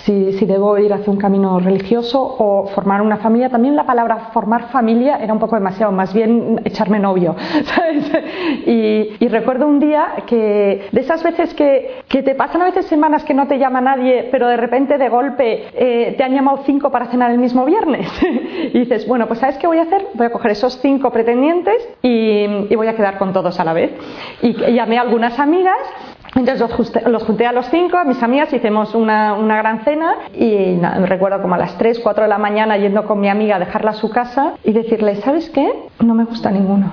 si, 0.00 0.32
si, 0.32 0.46
debo 0.46 0.78
ir 0.78 0.92
hacia 0.92 1.12
un 1.12 1.18
camino 1.18 1.58
religioso 1.60 2.20
o 2.20 2.66
formar 2.68 3.02
una 3.02 3.16
familia. 3.18 3.43
También 3.48 3.76
la 3.76 3.84
palabra 3.84 4.30
formar 4.32 4.68
familia 4.68 5.18
era 5.18 5.32
un 5.32 5.38
poco 5.38 5.56
demasiado, 5.56 5.92
más 5.92 6.12
bien 6.12 6.60
echarme 6.64 6.98
novio. 6.98 7.36
y, 8.66 9.28
recuerdo 9.28 9.66
un 9.66 9.80
día 9.80 10.24
que 10.26 10.88
de 10.92 11.00
esas 11.00 11.22
veces 11.24 11.54
que, 11.54 12.02
que, 12.08 12.22
te 12.22 12.36
pasan 12.36 12.62
a 12.62 12.66
veces 12.66 12.86
semanas 12.86 13.24
que 13.24 13.34
no 13.34 13.48
te 13.48 13.58
llama 13.58 13.80
nadie, 13.80 14.28
pero 14.30 14.46
de 14.46 14.56
repente 14.56 14.96
de 14.96 15.08
golpe 15.08 15.64
eh, 15.74 16.14
te 16.16 16.22
han 16.22 16.32
llamado 16.32 16.60
cinco 16.64 16.90
para 16.90 17.06
cenar 17.06 17.32
el 17.32 17.38
mismo 17.38 17.64
viernes. 17.64 18.08
y 18.72 18.78
dices, 18.78 19.08
bueno, 19.08 19.26
pues 19.26 19.40
¿sabes 19.40 19.58
qué 19.58 19.66
voy 19.66 19.78
a 19.78 19.82
hacer? 19.82 20.06
Voy 20.14 20.26
a 20.26 20.30
coger 20.30 20.52
esos 20.52 20.78
cinco 20.80 21.10
pretendientes 21.10 21.88
y, 22.00 22.44
y 22.70 22.76
voy 22.76 22.86
a 22.86 22.94
quedar 22.94 23.18
con 23.18 23.32
todos 23.32 23.58
a 23.58 23.64
la 23.64 23.72
vez. 23.72 23.90
Y 24.40 24.52
llamé 24.72 24.98
a 24.98 25.02
algunas 25.02 25.38
amigas 25.40 25.78
entonces 26.36 26.60
los, 27.06 27.22
junté 27.24 27.46
a 27.46 27.52
los 27.52 27.66
cinco, 27.70 27.96
a 27.96 28.04
mis 28.04 28.22
amigas, 28.22 28.52
hicimos 28.52 28.94
una, 28.94 29.34
una 29.34 29.56
gran 29.56 29.84
cena 29.84 30.14
y 30.34 30.76
me 30.80 31.06
recuerdo 31.06 31.40
como 31.40 31.54
a 31.54 31.58
las 31.58 31.78
3, 31.78 32.00
4 32.00 32.24
de 32.24 32.28
la 32.28 32.38
mañana 32.38 32.76
yendo 32.76 33.04
con 33.04 33.20
mi 33.20 33.28
amiga 33.28 33.56
a 33.56 33.58
dejarla 33.60 33.92
a 33.92 33.94
su 33.94 34.10
casa 34.10 34.54
y 34.64 34.72
decirle, 34.72 35.16
¿sabes 35.16 35.48
qué? 35.50 35.72
No 36.00 36.14
me 36.14 36.24
gusta 36.24 36.50
ninguno. 36.50 36.90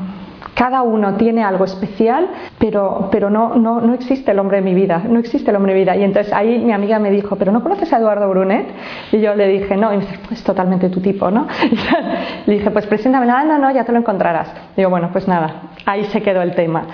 Cada 0.54 0.84
uno 0.84 1.16
tiene 1.16 1.44
algo 1.44 1.66
especial, 1.66 2.28
pero, 2.60 3.10
pero 3.12 3.30
no, 3.30 3.56
no, 3.56 3.82
no 3.82 3.94
existe 3.94 4.32
el 4.32 4.38
hombre 4.38 4.58
de 4.58 4.64
mi 4.64 4.76
vida, 4.76 5.02
no 5.08 5.18
existe 5.18 5.50
el 5.50 5.56
hombre 5.56 5.74
de 5.74 5.80
mi 5.80 5.86
vida. 5.86 5.96
Y 5.96 6.04
entonces 6.04 6.32
ahí 6.34 6.60
mi 6.60 6.74
amiga 6.74 7.00
me 7.00 7.10
dijo, 7.10 7.36
¿pero 7.36 7.52
no 7.52 7.64
conoces 7.64 7.92
a 7.94 7.98
Eduardo 7.98 8.30
Brunet? 8.30 8.68
Y 9.12 9.22
yo 9.22 9.34
le 9.34 9.48
dije, 9.48 9.76
no, 9.78 9.94
y 9.94 9.98
me 9.98 10.06
dice, 10.06 10.20
pues 10.28 10.44
totalmente 10.44 10.90
tu 10.90 11.00
tipo, 11.00 11.32
¿no? 11.32 11.48
Le 12.46 12.54
dije, 12.56 12.70
pues 12.70 12.86
preséntame, 12.86 13.26
no, 13.26 13.44
no, 13.46 13.58
no, 13.58 13.72
ya 13.72 13.86
te 13.86 13.92
lo 13.92 13.98
encontrarás. 13.98 14.54
digo, 14.76 14.90
bueno, 14.90 15.10
pues 15.12 15.28
nada, 15.28 15.72
ahí 15.86 16.04
se 16.06 16.22
quedó 16.22 16.42
el 16.42 16.54
tema. 16.54 16.86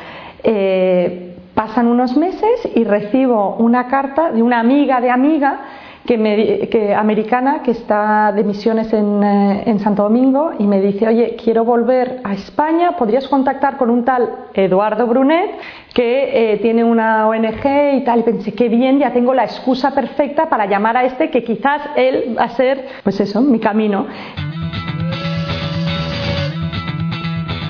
Eh, 0.43 1.26
Pasan 1.57 1.87
unos 1.87 2.15
meses 2.15 2.69
y 2.75 2.83
recibo 2.83 3.55
una 3.55 3.87
carta 3.87 4.29
de 4.31 4.43
una 4.43 4.59
amiga 4.59 5.01
de 5.01 5.09
amiga 5.09 5.59
que 6.05 6.93
americana 6.95 7.63
que 7.63 7.71
está 7.71 8.31
de 8.31 8.43
misiones 8.43 8.93
eh, 8.93 9.63
en, 9.65 9.79
Santo 9.79 10.03
Domingo 10.03 10.51
y 10.59 10.67
me 10.67 10.79
dice, 10.79 11.07
oye, 11.07 11.35
quiero 11.43 11.65
volver 11.65 12.21
a 12.23 12.35
España, 12.35 12.91
¿podrías 12.95 13.27
contactar 13.27 13.75
con 13.75 13.89
un 13.89 14.05
tal 14.05 14.29
Eduardo 14.53 15.07
Brunet 15.07 15.49
que 15.95 16.53
eh, 16.53 16.57
tiene 16.57 16.83
una 16.83 17.27
ONG 17.27 17.95
y 17.95 18.03
tal? 18.03 18.19
Y 18.19 18.23
pensé, 18.23 18.53
qué 18.53 18.69
bien, 18.69 18.99
ya 18.99 19.11
tengo 19.11 19.33
la 19.33 19.45
excusa 19.45 19.95
perfecta 19.95 20.47
para 20.47 20.67
llamar 20.67 20.95
a 20.95 21.05
este 21.05 21.31
que 21.31 21.43
quizás 21.43 21.81
él 21.95 22.35
va 22.37 22.43
a 22.43 22.49
ser, 22.49 22.85
pues 23.03 23.19
eso, 23.19 23.41
mi 23.41 23.59
camino. 23.59 24.05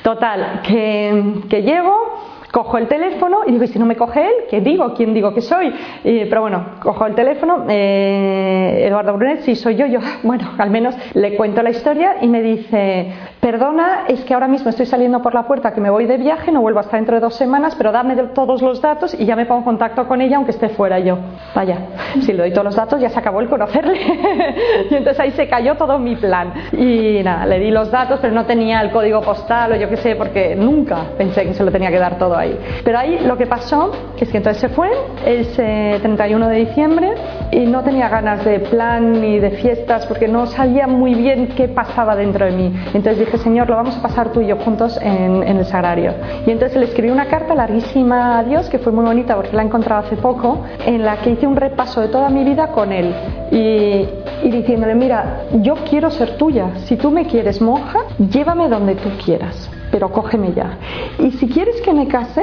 Total, 0.02 0.60
que, 0.62 1.42
que 1.48 1.62
llego 1.62 2.27
Cojo 2.52 2.78
el 2.78 2.88
teléfono 2.88 3.40
y 3.46 3.52
digo, 3.52 3.64
¿y 3.64 3.68
si 3.68 3.78
no 3.78 3.84
me 3.84 3.96
coge 3.96 4.26
él? 4.26 4.34
¿Qué 4.48 4.60
digo? 4.60 4.94
¿Quién 4.94 5.12
digo 5.12 5.34
que 5.34 5.42
soy? 5.42 5.72
pero 6.02 6.40
bueno, 6.40 6.64
cojo 6.82 7.06
el 7.06 7.14
teléfono, 7.14 7.66
eh, 7.68 8.84
Eduardo 8.86 9.14
Brunet, 9.14 9.42
sí, 9.42 9.54
soy 9.54 9.76
yo, 9.76 9.86
yo, 9.86 10.00
bueno, 10.22 10.52
al 10.56 10.70
menos 10.70 10.94
le 11.14 11.36
cuento 11.36 11.62
la 11.62 11.70
historia 11.70 12.16
y 12.22 12.28
me 12.28 12.42
dice, 12.42 13.12
perdona, 13.40 14.04
es 14.08 14.24
que 14.24 14.34
ahora 14.34 14.48
mismo 14.48 14.70
estoy 14.70 14.86
saliendo 14.86 15.22
por 15.22 15.34
la 15.34 15.46
puerta, 15.46 15.72
que 15.72 15.80
me 15.80 15.90
voy 15.90 16.06
de 16.06 16.16
viaje, 16.16 16.50
no 16.52 16.60
vuelvo 16.60 16.80
hasta 16.80 16.96
dentro 16.96 17.14
de 17.14 17.20
dos 17.20 17.34
semanas, 17.34 17.74
pero 17.76 17.92
dame 17.92 18.16
todos 18.34 18.62
los 18.62 18.80
datos 18.80 19.14
y 19.18 19.24
ya 19.24 19.36
me 19.36 19.46
pongo 19.46 19.60
en 19.60 19.64
contacto 19.64 20.06
con 20.08 20.20
ella 20.20 20.36
aunque 20.36 20.52
esté 20.52 20.68
fuera 20.70 20.98
yo. 20.98 21.18
Vaya, 21.54 21.78
si 22.20 22.32
le 22.32 22.38
doy 22.38 22.52
todos 22.52 22.64
los 22.64 22.76
datos 22.76 23.00
ya 23.00 23.08
se 23.08 23.18
acabó 23.18 23.40
el 23.40 23.48
conocerle. 23.48 23.98
y 24.90 24.94
entonces 24.94 25.20
ahí 25.20 25.30
se 25.32 25.48
cayó 25.48 25.76
todo 25.76 25.98
mi 25.98 26.16
plan. 26.16 26.52
Y 26.72 27.22
nada, 27.22 27.46
le 27.46 27.58
di 27.58 27.70
los 27.70 27.90
datos, 27.90 28.18
pero 28.20 28.34
no 28.34 28.44
tenía 28.44 28.80
el 28.80 28.90
código 28.90 29.20
postal 29.20 29.72
o 29.72 29.76
yo 29.76 29.88
qué 29.88 29.96
sé, 29.96 30.16
porque 30.16 30.56
nunca 30.56 31.04
pensé 31.16 31.44
que 31.44 31.54
se 31.54 31.64
lo 31.64 31.70
tenía 31.70 31.90
que 31.90 31.98
dar 31.98 32.18
todo 32.18 32.36
ahí. 32.36 32.58
Pero 32.84 32.98
ahí 32.98 33.18
lo 33.20 33.36
que 33.36 33.46
pasó 33.46 33.92
es 34.18 34.28
que 34.28 34.38
entonces 34.38 34.60
se 34.60 34.68
fue, 34.68 34.90
ese 35.24 35.98
31 36.00 36.48
de 36.48 36.56
diciembre, 36.56 37.14
y 37.50 37.66
no 37.66 37.82
tenía 37.82 38.08
ganas 38.08 38.44
de 38.44 38.60
plan 38.60 39.20
ni 39.20 39.38
de 39.38 39.50
fiestas 39.52 40.06
porque 40.06 40.28
no 40.28 40.46
sabía 40.46 40.86
muy 40.86 41.14
bien 41.14 41.48
qué 41.56 41.68
pasaba 41.68 42.16
dentro 42.16 42.46
de 42.46 42.52
mí. 42.52 42.72
Entonces 42.94 43.27
dije, 43.30 43.42
Señor, 43.42 43.68
lo 43.68 43.76
vamos 43.76 43.96
a 43.96 44.02
pasar 44.02 44.32
tú 44.32 44.40
y 44.40 44.46
yo 44.46 44.56
juntos 44.56 44.98
en, 45.00 45.42
el 45.42 45.64
sagrario. 45.66 46.14
Y 46.46 46.50
entonces 46.50 46.78
le 46.78 46.86
escribí 46.86 47.10
una 47.10 47.26
carta 47.26 47.54
larguísima 47.54 48.38
a 48.38 48.44
Dios, 48.44 48.68
que 48.68 48.78
fue 48.78 48.92
muy 48.92 49.04
bonita 49.04 49.36
porque 49.36 49.54
la 49.54 49.62
he 49.62 49.66
encontrado 49.66 50.06
hace 50.06 50.16
poco, 50.16 50.64
en 50.84 51.04
la 51.04 51.16
que 51.18 51.30
hice 51.30 51.46
un 51.46 51.56
repaso 51.56 52.00
de 52.00 52.08
toda 52.08 52.28
mi 52.30 52.44
vida 52.44 52.68
con 52.68 52.92
Él. 52.92 53.14
Y, 53.50 54.08
y 54.46 54.50
diciéndole, 54.50 54.94
mira, 54.94 55.42
yo 55.52 55.74
quiero 55.88 56.10
ser 56.10 56.36
tuya. 56.36 56.70
Si 56.84 56.96
tú 56.96 57.10
me 57.10 57.26
quieres 57.26 57.60
monja, 57.60 58.00
llévame 58.18 58.68
donde 58.68 58.94
tú 58.94 59.10
quieras, 59.24 59.70
pero 59.90 60.10
cógeme 60.10 60.52
ya. 60.52 60.78
Y 61.18 61.30
si 61.32 61.48
quieres 61.48 61.80
que 61.80 61.92
me 61.92 62.08
case, 62.08 62.42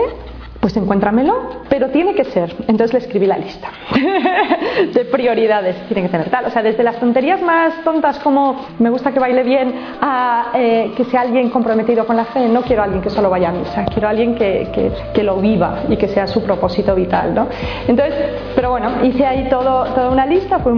pues 0.65 0.77
encuéntramelo, 0.77 1.61
pero 1.69 1.91
tiene 1.91 2.15
que 2.15 2.23
ser. 2.23 2.55
Entonces 2.61 2.91
le 2.91 2.97
escribí 2.97 3.27
la 3.27 3.37
lista 3.37 3.69
de 4.95 5.05
prioridades. 5.05 5.75
Tiene 5.85 6.01
que 6.01 6.09
tener 6.09 6.31
tal. 6.31 6.45
O 6.45 6.49
sea, 6.49 6.63
desde 6.63 6.81
las 6.81 6.99
tonterías 6.99 7.39
más 7.39 7.83
tontas 7.83 8.17
como 8.17 8.65
me 8.79 8.89
gusta 8.89 9.11
que 9.11 9.19
baile 9.19 9.43
bien 9.43 9.71
a 10.01 10.47
eh, 10.55 10.91
que 10.97 11.05
sea 11.05 11.21
alguien 11.21 11.51
comprometido 11.51 12.07
con 12.07 12.17
la 12.17 12.25
fe. 12.25 12.49
No 12.49 12.63
quiero 12.63 12.81
a 12.81 12.85
alguien 12.85 13.03
que 13.03 13.11
solo 13.11 13.29
vaya 13.29 13.49
a 13.49 13.51
misa, 13.51 13.85
quiero 13.93 14.07
a 14.07 14.09
alguien 14.09 14.33
que, 14.33 14.91
que, 15.13 15.23
lo 15.23 15.35
viva 15.35 15.83
y 15.87 15.97
que 15.97 16.07
sea 16.07 16.25
su 16.25 16.41
propósito 16.41 16.95
vital. 16.95 17.35
¿no? 17.35 17.47
Entonces, 17.87 18.15
pero 18.55 18.71
bueno, 18.71 19.05
hice 19.05 19.23
ahí 19.23 19.47
todo, 19.47 19.83
toda 19.93 20.09
una 20.09 20.25
lista. 20.25 20.57
Fue, 20.57 20.73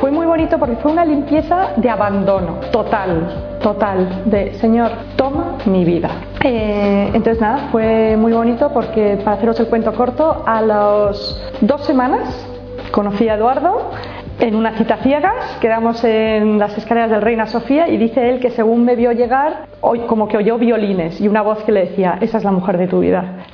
fue 0.00 0.10
muy 0.10 0.24
bonito 0.24 0.58
porque 0.58 0.76
fue 0.76 0.92
una 0.92 1.04
limpieza 1.04 1.72
de 1.76 1.90
abandono 1.90 2.54
total, 2.72 3.58
total, 3.60 4.22
de 4.24 4.54
Señor, 4.54 4.90
toma 5.16 5.49
mi 5.66 5.84
vida. 5.84 6.10
Eh, 6.42 7.10
entonces 7.12 7.40
nada, 7.40 7.68
fue 7.70 8.16
muy 8.16 8.32
bonito 8.32 8.70
porque 8.72 9.18
para 9.24 9.36
haceros 9.36 9.58
el 9.60 9.66
cuento 9.66 9.92
corto, 9.94 10.42
a 10.46 10.60
las 10.62 11.40
dos 11.60 11.84
semanas 11.84 12.46
conocí 12.90 13.28
a 13.28 13.34
Eduardo 13.34 13.90
en 14.40 14.54
una 14.54 14.72
cita 14.76 14.96
ciegas, 15.02 15.58
quedamos 15.60 16.02
en 16.02 16.58
las 16.58 16.76
escaleras 16.76 17.10
del 17.10 17.20
Reina 17.20 17.46
Sofía 17.46 17.88
y 17.88 17.98
dice 17.98 18.30
él 18.30 18.40
que 18.40 18.50
según 18.50 18.84
me 18.84 18.96
vio 18.96 19.12
llegar, 19.12 19.66
como 20.06 20.28
que 20.28 20.38
oyó 20.38 20.56
violines 20.58 21.20
y 21.20 21.28
una 21.28 21.42
voz 21.42 21.62
que 21.64 21.72
le 21.72 21.86
decía, 21.86 22.18
esa 22.20 22.38
es 22.38 22.44
la 22.44 22.50
mujer 22.50 22.78
de 22.78 22.88
tu 22.88 23.00
vida. 23.00 23.44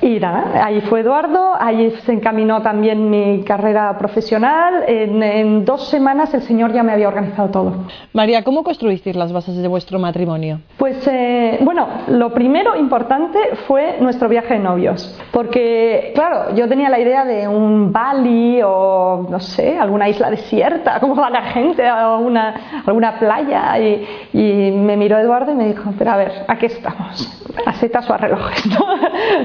Y 0.00 0.20
nada, 0.20 0.64
ahí 0.64 0.80
fue 0.82 1.00
Eduardo, 1.00 1.54
ahí 1.58 1.90
se 2.04 2.12
encaminó 2.12 2.62
también 2.62 3.10
mi 3.10 3.42
carrera 3.42 3.98
profesional. 3.98 4.84
En, 4.86 5.64
dos 5.64 5.88
semanas 5.88 6.32
el 6.34 6.42
Señor 6.42 6.72
ya 6.72 6.82
me 6.82 6.92
había 6.92 7.08
organizado 7.08 7.48
todo. 7.48 7.74
María, 8.12 8.44
¿cómo 8.44 8.62
construisteis 8.62 9.16
las 9.16 9.32
bases 9.32 9.56
de 9.56 9.66
vuestro 9.66 9.98
matrimonio? 9.98 10.60
Pues 10.76 11.06
eh, 11.08 11.58
bueno, 11.62 11.88
lo 12.08 12.32
primero 12.32 12.76
importante 12.76 13.38
fue 13.66 13.96
nuestro 14.00 14.28
viaje 14.28 14.54
de 14.54 14.60
novios. 14.60 15.18
Porque, 15.32 16.12
claro, 16.14 16.54
yo 16.54 16.68
tenía 16.68 16.88
la 16.88 17.00
idea 17.00 17.24
de 17.24 17.48
un 17.48 17.92
Bali 17.92 18.60
o, 18.64 19.26
no 19.28 19.40
sé, 19.40 19.78
alguna 19.78 20.08
isla 20.08 20.30
desierta, 20.30 21.00
como 21.00 21.16
va 21.16 21.28
la 21.28 21.42
gente, 21.42 21.84
a 21.84 22.14
alguna 22.14 23.18
playa. 23.18 23.78
Y, 23.78 24.06
y, 24.32 24.70
me 24.70 24.96
miró 24.96 25.18
Eduardo 25.18 25.52
y 25.52 25.54
me 25.56 25.66
dijo, 25.66 25.92
pero 25.98 26.12
a 26.12 26.16
ver, 26.16 26.44
¿a 26.46 26.56
qué 26.56 26.66
estamos? 26.66 27.44
A 27.66 27.72
setas 27.74 28.08
o 28.08 28.14
a 28.14 28.16
relojes, 28.16 28.66
¿no? 28.66 28.86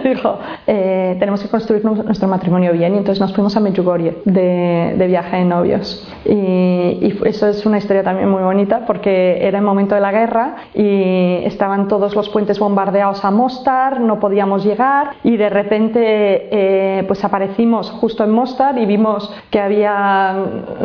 dijo, 0.03 0.39
eh, 0.67 1.15
tenemos 1.19 1.41
que 1.41 1.49
construir 1.49 1.83
nuestro 1.83 2.27
matrimonio 2.27 2.73
bien 2.73 2.95
y 2.95 2.97
entonces 2.97 3.19
nos 3.19 3.33
fuimos 3.33 3.55
a 3.55 3.59
Medjugorje 3.59 4.17
de, 4.25 5.05
viaje 5.07 5.37
de 5.37 5.45
novios. 5.45 6.07
Y, 6.25 7.13
eso 7.25 7.47
es 7.47 7.65
una 7.65 7.77
historia 7.77 8.03
también 8.03 8.29
muy 8.29 8.43
bonita 8.43 8.85
porque 8.85 9.45
era 9.45 9.57
el 9.59 9.63
momento 9.63 9.95
de 9.95 10.01
la 10.01 10.11
guerra 10.11 10.55
y 10.73 11.43
estaban 11.45 11.87
todos 11.87 12.15
los 12.15 12.29
puentes 12.29 12.59
bombardeados 12.59 13.23
a 13.23 13.31
Mostar, 13.31 14.01
no 14.01 14.19
podíamos 14.19 14.63
llegar 14.63 15.11
y 15.23 15.37
de 15.37 15.49
repente 15.49 15.99
eh, 16.51 17.03
pues 17.07 17.23
aparecimos 17.23 17.89
justo 17.91 18.23
en 18.23 18.31
Mostar 18.31 18.77
y 18.77 18.85
vimos 18.85 19.33
que 19.49 19.59
había, 19.59 20.35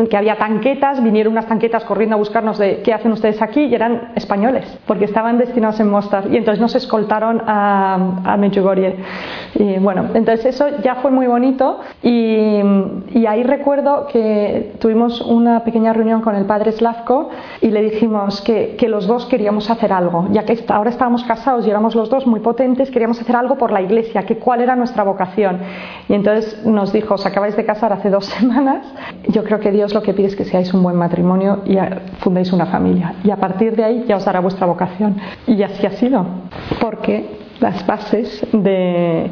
que 0.09 0.17
había 0.17 0.37
tanquetas, 0.37 1.03
vinieron 1.03 1.33
unas 1.33 1.47
tanquetas 1.47 1.85
corriendo 1.85 2.17
a 2.17 2.19
buscarnos 2.19 2.59
de 2.59 2.83
qué 2.83 2.93
hacen 2.93 3.13
ustedes 3.13 3.41
aquí 3.43 3.65
y 3.65 3.75
eran 3.75 4.13
españoles 4.15 4.79
porque 4.87 5.05
estaban 5.05 5.39
destinados 5.39 5.81
en 5.81 5.91
Mostar 5.91 6.25
y 6.31 6.37
entonces 6.37 6.61
nos 6.61 6.75
escoltaron 6.75 7.43
a, 7.47 8.23
a 8.25 8.37
Medjugorje. 8.37 8.97
Y 9.55 9.79
bueno, 9.79 10.07
entonces 10.15 10.47
eso 10.47 10.67
ya 10.83 10.97
fue 10.97 11.11
muy 11.11 11.27
bonito 11.27 11.81
y, 12.03 12.61
ahí 13.29 13.43
recuerdo 13.43 14.07
que 14.07 14.73
tuvimos 14.79 15.21
una 15.21 15.63
pequeña 15.63 15.93
reunión 15.93 16.23
con 16.23 16.35
el 16.35 16.47
padre 16.47 16.73
Slavko 16.73 17.29
y 17.61 17.71
le 17.71 17.83
dijimos 17.83 18.41
que, 18.41 18.77
los 18.89 19.07
dos 19.07 19.27
queríamos 19.27 19.69
hacer 19.69 19.93
algo, 19.93 20.29
ya 20.31 20.45
que 20.45 20.59
ahora 20.69 20.89
estábamos 20.89 21.23
casados 21.25 21.67
y 21.67 21.71
éramos 21.71 21.95
los 21.95 22.09
dos 22.09 22.27
muy 22.27 22.41
potentes, 22.41 22.91
queríamos 22.91 23.21
hacer 23.21 23.37
algo 23.37 23.57
por 23.57 23.71
la 23.71 23.83
iglesia, 23.83 24.23
que 24.23 24.39
cuál 24.39 24.63
era 24.63 24.75
nuestra 24.77 25.03
vocación. 25.03 25.59
Y 26.09 26.15
entonces 26.15 26.65
nos 26.65 26.91
dijo, 26.91 27.15
os 27.15 27.27
acabáis 27.27 27.55
de 27.55 27.67
casar 27.67 27.93
hace 27.93 28.09
dos 28.09 28.25
semanas, 28.39 28.87
yo 29.29 29.45
creo 29.45 29.61
que 29.61 29.71
Dios 29.71 29.93
lo 29.93 30.03
que 30.03 30.15
pide 30.15 30.29
es 30.29 30.37
que 30.37 30.45
seáis 30.45 30.73
un 30.73 30.83
buen 30.83 30.97
matrimonio 30.97 31.61
y 31.67 31.77
fundéis 32.21 32.53
una 32.53 32.65
familia. 32.67 33.17
Y 33.25 33.31
a 33.31 33.37
partir 33.37 33.77
de 33.77 33.85
ahí 33.85 34.05
ya 34.09 34.17
os 34.17 34.25
dará 34.25 34.41
vuestra 34.41 34.67
vocación. 34.67 35.17
Y 35.47 35.63
así 35.63 35.87
ha 35.87 35.91
sido, 35.91 36.25
porque 36.81 37.48
las 37.61 37.87
bases 37.87 38.47
de, 38.53 39.31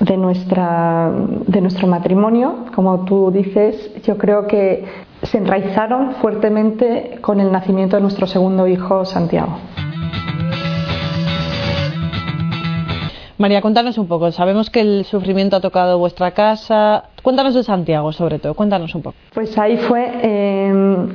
de, 0.00 0.16
nuestra, 0.16 1.10
de 1.46 1.60
nuestro 1.60 1.86
matrimonio, 1.86 2.66
como 2.74 3.04
tú 3.04 3.30
dices, 3.30 4.02
yo 4.02 4.16
creo 4.16 4.46
que 4.46 4.84
se 5.22 5.38
enraizaron 5.38 6.12
fuertemente 6.16 7.18
con 7.20 7.40
el 7.40 7.50
nacimiento 7.50 7.96
de 7.96 8.02
nuestro 8.02 8.26
segundo 8.26 8.66
hijo, 8.66 9.04
Santiago. 9.04 9.58
María, 13.38 13.60
cuéntanos 13.60 13.96
un 13.98 14.08
poco. 14.08 14.32
Sabemos 14.32 14.68
que 14.68 14.80
el 14.80 15.04
sufrimiento 15.04 15.56
ha 15.56 15.60
tocado 15.60 15.96
vuestra 15.98 16.32
casa. 16.32 17.04
Cuéntanos 17.22 17.54
de 17.54 17.62
Santiago, 17.62 18.12
sobre 18.12 18.40
todo. 18.40 18.54
Cuéntanos 18.54 18.92
un 18.96 19.02
poco. 19.02 19.16
Pues 19.32 19.56
ahí 19.56 19.76
fue. 19.76 20.10
Eh, 20.22 21.08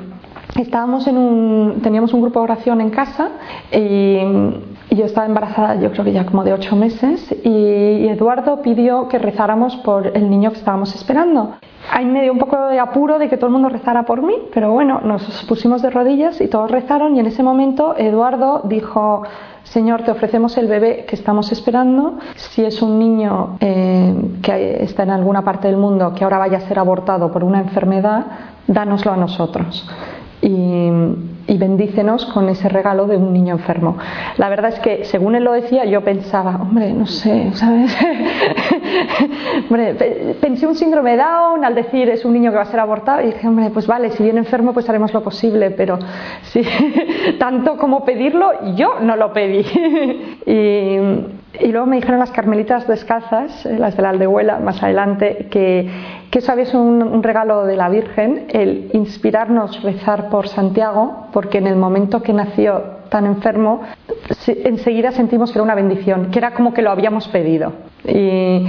estábamos 0.62 1.06
en 1.08 1.18
un, 1.18 1.82
teníamos 1.82 2.14
un 2.14 2.22
grupo 2.22 2.40
de 2.40 2.44
oración 2.46 2.80
en 2.80 2.92
casa 2.92 3.30
y 3.72 4.20
yo 4.90 5.06
estaba 5.06 5.26
embarazada, 5.26 5.76
yo 5.76 5.92
creo 5.92 6.06
que 6.06 6.12
ya 6.12 6.26
como 6.26 6.44
de 6.44 6.54
ocho 6.54 6.76
meses, 6.76 7.34
y, 7.44 8.08
Eduardo 8.08 8.62
pidió 8.62 9.08
que 9.08 9.18
rezáramos 9.18 9.76
por 9.78 10.08
el 10.16 10.30
niño 10.30 10.52
que 10.52 10.58
estábamos 10.58 10.94
esperando. 10.96 11.56
Ahí 11.92 12.06
me 12.06 12.22
dio 12.22 12.32
un 12.32 12.38
poco 12.38 12.68
de 12.68 12.80
apuro 12.80 13.18
de 13.18 13.28
que 13.28 13.38
todo 13.38 13.48
el 13.48 13.54
mundo 13.54 13.70
rezara 13.70 14.04
por 14.04 14.22
mí, 14.22 14.36
pero 14.54 14.72
bueno, 14.72 15.02
nos 15.02 15.44
pusimos 15.46 15.82
de 15.82 15.90
rodillas 15.90 16.40
y 16.42 16.48
todos 16.48 16.70
rezaron 16.70 17.16
y 17.16 17.20
en 17.20 17.26
ese 17.26 17.44
momento 17.44 17.96
Eduardo 17.98 18.62
dijo, 18.66 19.24
Señor, 19.64 20.04
te 20.04 20.12
ofrecemos 20.12 20.58
el 20.58 20.68
bebé 20.68 21.06
que 21.08 21.16
estamos 21.16 21.52
esperando. 21.52 22.20
Si 22.36 22.64
es 22.64 22.82
un 22.82 23.00
niño 23.00 23.58
eh, 23.60 24.14
que 24.42 24.84
está 24.84 25.04
en 25.04 25.10
alguna 25.10 25.44
parte 25.44 25.68
del 25.68 25.78
mundo 25.78 26.14
que 26.14 26.24
ahora 26.24 26.38
vaya 26.38 26.60
a 26.60 26.62
ser 26.62 26.80
abortado 26.80 27.32
por 27.32 27.44
una 27.44 27.60
enfermedad, 27.60 28.26
dánoslo 28.68 29.12
a 29.12 29.18
nosotros. 29.18 29.90
Y, 30.42 30.90
y 31.48 31.58
bendícenos 31.58 32.26
con 32.28 32.48
ese 32.50 32.70
regalo 32.70 33.06
de 33.06 33.18
un 33.18 33.34
niño 33.34 33.56
enfermo. 33.56 33.98
La 34.38 34.50
verdad 34.50 34.72
es 34.72 34.80
que, 34.80 35.04
según 35.06 35.36
él 35.36 35.44
lo 35.44 35.52
decía, 35.52 35.86
yo 35.86 36.02
pensaba, 36.02 36.56
hombre, 36.62 36.94
no 36.94 37.06
sé, 37.06 37.52
¿sabes? 37.54 37.96
hombre, 39.70 40.36
pensé 40.40 40.66
un 40.68 40.76
síndrome 40.76 41.18
Down 41.18 41.66
al 41.66 41.76
decir 41.76 42.10
es 42.10 42.24
un 42.26 42.34
niño 42.34 42.52
que 42.52 42.58
va 42.58 42.64
a 42.64 42.68
ser 42.68 42.80
abortado 42.80 43.22
y 43.22 43.26
dije, 43.28 43.48
hombre, 43.48 43.70
pues 43.72 43.88
vale, 43.88 44.12
si 44.12 44.24
viene 44.24 44.40
enfermo, 44.40 44.74
pues 44.74 44.88
haremos 44.90 45.14
lo 45.14 45.22
posible, 45.22 45.72
pero 45.72 46.00
sí, 46.44 46.64
tanto 47.40 47.78
como 47.78 48.06
pedirlo, 48.06 48.76
yo 48.76 49.00
no 49.02 49.16
lo 49.16 49.34
pedí. 49.34 49.66
y, 50.46 50.98
y 51.60 51.72
luego 51.72 51.86
me 51.86 51.98
dijeron 51.98 52.20
las 52.20 52.32
carmelitas 52.32 52.88
descalzas, 52.88 53.66
eh, 53.66 53.78
las 53.78 53.96
de 53.96 54.02
la 54.02 54.10
aldehuela, 54.10 54.60
más 54.60 54.82
adelante, 54.82 55.48
que, 55.52 55.88
que 56.34 56.40
eso 56.40 56.52
había 56.52 56.66
un, 56.74 57.04
un, 57.04 57.22
regalo 57.22 57.64
de 57.68 57.78
la 57.78 57.90
Virgen, 57.90 58.48
el 58.50 58.90
inspirarnos 58.94 59.84
rezar 59.84 60.30
por 60.30 60.48
Santiago, 60.48 61.28
porque 61.32 61.60
en 61.60 61.68
el 61.68 61.76
momento 61.76 62.24
que 62.24 62.34
nació 62.34 62.82
tan 63.10 63.28
enfermo, 63.28 63.84
enseguida 64.48 65.12
sentimos 65.12 65.52
que 65.52 65.60
era 65.60 65.64
una 65.64 65.76
bendición, 65.76 66.32
que 66.32 66.40
era 66.40 66.56
como 66.56 66.74
que 66.74 66.82
lo 66.82 66.90
habíamos 66.90 67.28
pedido. 67.28 67.74
Y, 68.04 68.66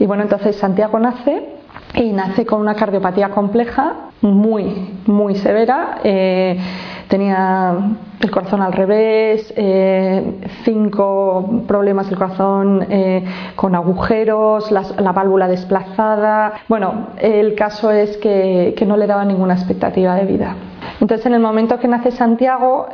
y 0.00 0.06
bueno, 0.06 0.24
entonces 0.24 0.56
Santiago 0.56 0.98
nace 0.98 1.50
y 1.94 2.12
nace 2.12 2.44
con 2.44 2.60
una 2.60 2.74
cardiopatía 2.74 3.28
compleja, 3.28 4.10
muy, 4.20 4.96
muy 5.06 5.36
severa. 5.36 5.98
Eh, 6.02 6.58
tenía 7.08 7.76
el 8.20 8.30
corazón 8.30 8.62
al 8.62 8.72
revés, 8.72 9.52
eh, 9.56 10.40
cinco 10.64 11.62
problemas 11.66 12.08
del 12.08 12.18
corazón 12.18 12.86
eh, 12.88 13.24
con 13.56 13.74
agujeros, 13.74 14.70
la 14.70 15.12
válvula 15.12 15.48
desplazada. 15.48 16.54
Bueno, 16.68 17.08
el 17.18 17.54
caso 17.54 17.90
es 17.90 18.16
que, 18.18 18.74
no 18.86 18.96
le 18.98 19.06
daba 19.06 19.24
ninguna 19.24 19.54
expectativa 19.54 20.14
de 20.14 20.26
vida. 20.26 20.54
Entonces, 21.00 21.24
en 21.24 21.34
el 21.34 21.40
momento 21.40 21.78
que 21.78 21.88
nace 21.88 22.10
Santiago, 22.10 22.88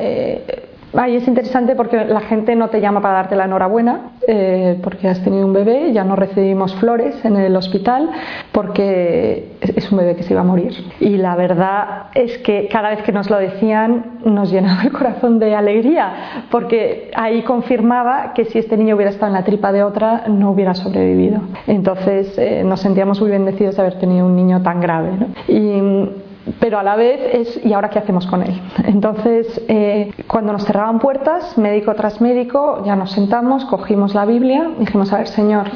Ahí 0.95 1.17
es 1.17 1.29
interesante 1.29 1.77
porque 1.77 2.05
la 2.05 2.21
gente 2.21 2.57
no 2.57 2.69
te 2.69 2.81
llama 2.81 3.01
para 3.01 3.15
darte 3.15 3.37
la 3.37 3.45
enhorabuena 3.45 4.11
eh, 4.27 4.79
porque 4.83 5.09
has 5.09 5.23
tenido 5.23 5.47
un 5.47 5.53
bebé, 5.53 5.93
ya 5.93 6.03
no 6.03 6.17
recibimos 6.17 6.75
flores 6.77 7.25
en 7.25 7.37
el 7.37 7.55
hospital 7.55 8.11
porque 8.51 9.53
es 9.61 9.91
un 9.93 9.99
bebé 9.99 10.17
que 10.17 10.25
se 10.25 10.33
iba 10.33 10.41
a 10.41 10.45
morir. 10.45 10.73
Y 10.99 11.17
la 11.17 11.37
verdad 11.37 12.07
es 12.15 12.39
que 12.39 12.69
cada 12.71 12.91
vez 12.91 13.03
que 13.03 13.13
nos 13.13 13.31
lo 13.31 13.39
decían 13.39 14.19
nos 14.25 14.51
llenaba 14.51 14.83
el 14.83 14.93
corazón 14.93 15.39
de 15.39 15.55
alegría 15.55 16.47
porque 16.51 17.11
ahí 17.15 17.43
confirmaba 17.43 18.33
que 18.35 18.45
si 18.47 18.59
este 18.59 18.77
niño 18.77 18.97
hubiera 18.97 19.11
estado 19.11 19.29
en 19.29 19.35
la 19.35 19.45
tripa 19.45 19.73
de 19.73 19.85
otra 19.85 20.25
no 20.27 20.51
hubiera 20.51 20.75
sobrevivido. 20.75 21.41
Entonces 21.67 22.37
eh, 22.37 22.63
nos 22.65 22.81
sentíamos 22.81 23.21
muy 23.21 23.31
bendecidos 23.31 23.77
de 23.77 23.83
haber 23.83 23.99
tenido 23.99 24.27
un 24.27 24.35
niño 24.35 24.63
tan 24.63 24.81
grave. 24.81 25.11
¿no? 25.13 25.27
Y, 25.47 26.30
pero 26.59 26.79
a 26.79 26.83
la 26.83 26.97
vez 26.97 27.21
es 27.33 27.65
¿y 27.65 27.73
ahora 27.73 27.91
qué 27.91 27.99
hacemos 27.99 28.27
con 28.27 28.43
él? 28.43 28.61
Entonces, 28.85 29.61
eh, 29.69 30.13
cuando 30.27 30.53
nos 30.53 30.65
cerraban 30.65 30.99
puertas, 30.99 31.57
médico 31.59 31.95
tras 31.95 32.21
médico, 32.21 32.83
ya 32.85 32.97
nos 32.97 33.13
sentamos, 33.13 33.65
cogimos 33.65 34.15
la 34.15 34.25
Biblia, 34.25 34.71
dijimos, 34.79 35.13
a 35.13 35.19
ver, 35.19 35.29
Señor, 35.29 35.67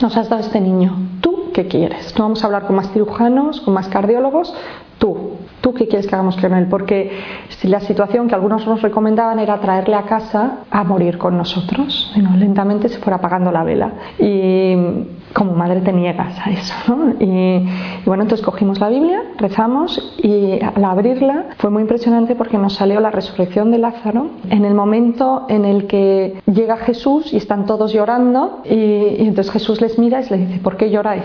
nos 0.00 0.16
has 0.16 0.28
dado 0.28 0.42
este 0.42 0.60
niño, 0.60 0.96
¿tú 1.20 1.50
qué 1.52 1.66
quieres? 1.68 2.16
No 2.16 2.24
vamos 2.24 2.42
a 2.42 2.46
hablar 2.46 2.66
con 2.66 2.76
más 2.76 2.90
cirujanos, 2.92 3.60
con 3.60 3.74
más 3.74 3.88
cardiólogos, 3.88 4.54
tú, 4.98 5.36
¿tú 5.62 5.72
qué 5.72 5.86
quieres 5.86 6.06
que 6.06 6.14
hagamos 6.14 6.36
él? 6.42 6.66
Porque 6.68 7.10
si 7.48 7.68
la 7.68 7.80
situación 7.80 8.28
que 8.28 8.34
algunos 8.34 8.66
nos 8.66 8.82
recomendaban 8.82 9.38
era 9.38 9.58
traerle 9.60 9.94
a 9.94 10.02
casa 10.02 10.58
a 10.70 10.84
morir 10.84 11.16
con 11.16 11.38
nosotros, 11.38 12.12
y 12.14 12.20
lentamente 12.20 12.90
se 12.90 12.98
fuera 12.98 13.16
apagando 13.16 13.50
la 13.50 13.64
vela. 13.64 13.92
Y 14.18 14.74
como 15.32 15.54
madre 15.54 15.80
te 15.80 15.92
niegas 15.92 16.38
a 16.44 16.50
eso. 16.50 16.74
¿no? 16.88 17.14
Y, 17.20 17.66
bueno, 18.04 18.24
entonces 18.24 18.44
cogimos 18.44 18.80
la 18.80 18.88
Biblia, 18.88 19.22
rezamos 19.38 20.14
y 20.22 20.58
al 20.60 20.84
abrirla 20.84 21.46
fue 21.58 21.70
muy 21.70 21.82
impresionante 21.82 22.34
porque 22.34 22.58
nos 22.58 22.74
salió 22.74 23.00
la 23.00 23.10
resurrección 23.10 23.70
de 23.70 23.78
Lázaro 23.78 24.26
en 24.50 24.64
el 24.64 24.74
momento 24.74 25.46
en 25.48 25.64
el 25.64 25.86
que 25.86 26.42
llega 26.52 26.76
Jesús 26.76 27.32
y 27.32 27.36
están 27.36 27.66
todos 27.66 27.92
llorando 27.92 28.60
y, 28.64 28.74
y 28.74 29.26
entonces 29.28 29.52
Jesús 29.52 29.80
les 29.80 29.98
mira 29.98 30.20
y 30.20 30.28
les 30.28 30.48
dice, 30.48 30.60
¿por 30.60 30.76
qué 30.76 30.90
lloráis? 30.90 31.24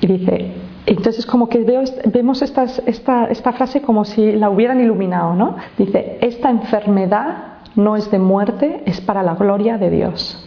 Y 0.00 0.06
dice, 0.06 0.52
entonces 0.88 1.26
como 1.26 1.48
que 1.48 1.64
veo, 1.64 1.82
vemos 2.06 2.42
esta, 2.42 2.64
esta 2.86 3.52
frase 3.52 3.82
como 3.82 4.04
si 4.04 4.32
la 4.32 4.48
hubieran 4.50 4.80
iluminado, 4.80 5.34
¿no? 5.34 5.56
Dice, 5.76 6.18
esta 6.20 6.50
enfermedad 6.50 7.58
no 7.76 7.96
es 7.96 8.10
de 8.10 8.18
muerte, 8.18 8.82
es 8.86 9.00
para 9.00 9.22
la 9.22 9.34
gloria 9.34 9.78
de 9.78 9.90
Dios. 9.90 10.44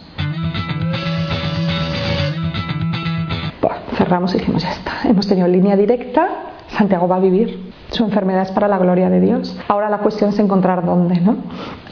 cerramos 3.96 4.34
y 4.34 4.38
dijimos, 4.38 4.62
ya 4.62 4.72
está, 4.72 4.92
hemos 5.04 5.28
tenido 5.28 5.46
línea 5.46 5.76
directa, 5.76 6.28
Santiago 6.68 7.06
va 7.06 7.16
a 7.16 7.20
vivir, 7.20 7.71
su 7.92 8.04
enfermedad 8.04 8.42
es 8.42 8.52
para 8.52 8.68
la 8.68 8.78
gloria 8.78 9.08
de 9.10 9.20
Dios. 9.20 9.56
Ahora 9.68 9.88
la 9.88 9.98
cuestión 9.98 10.30
es 10.30 10.38
encontrar 10.38 10.84
dónde, 10.84 11.20
¿no? 11.20 11.36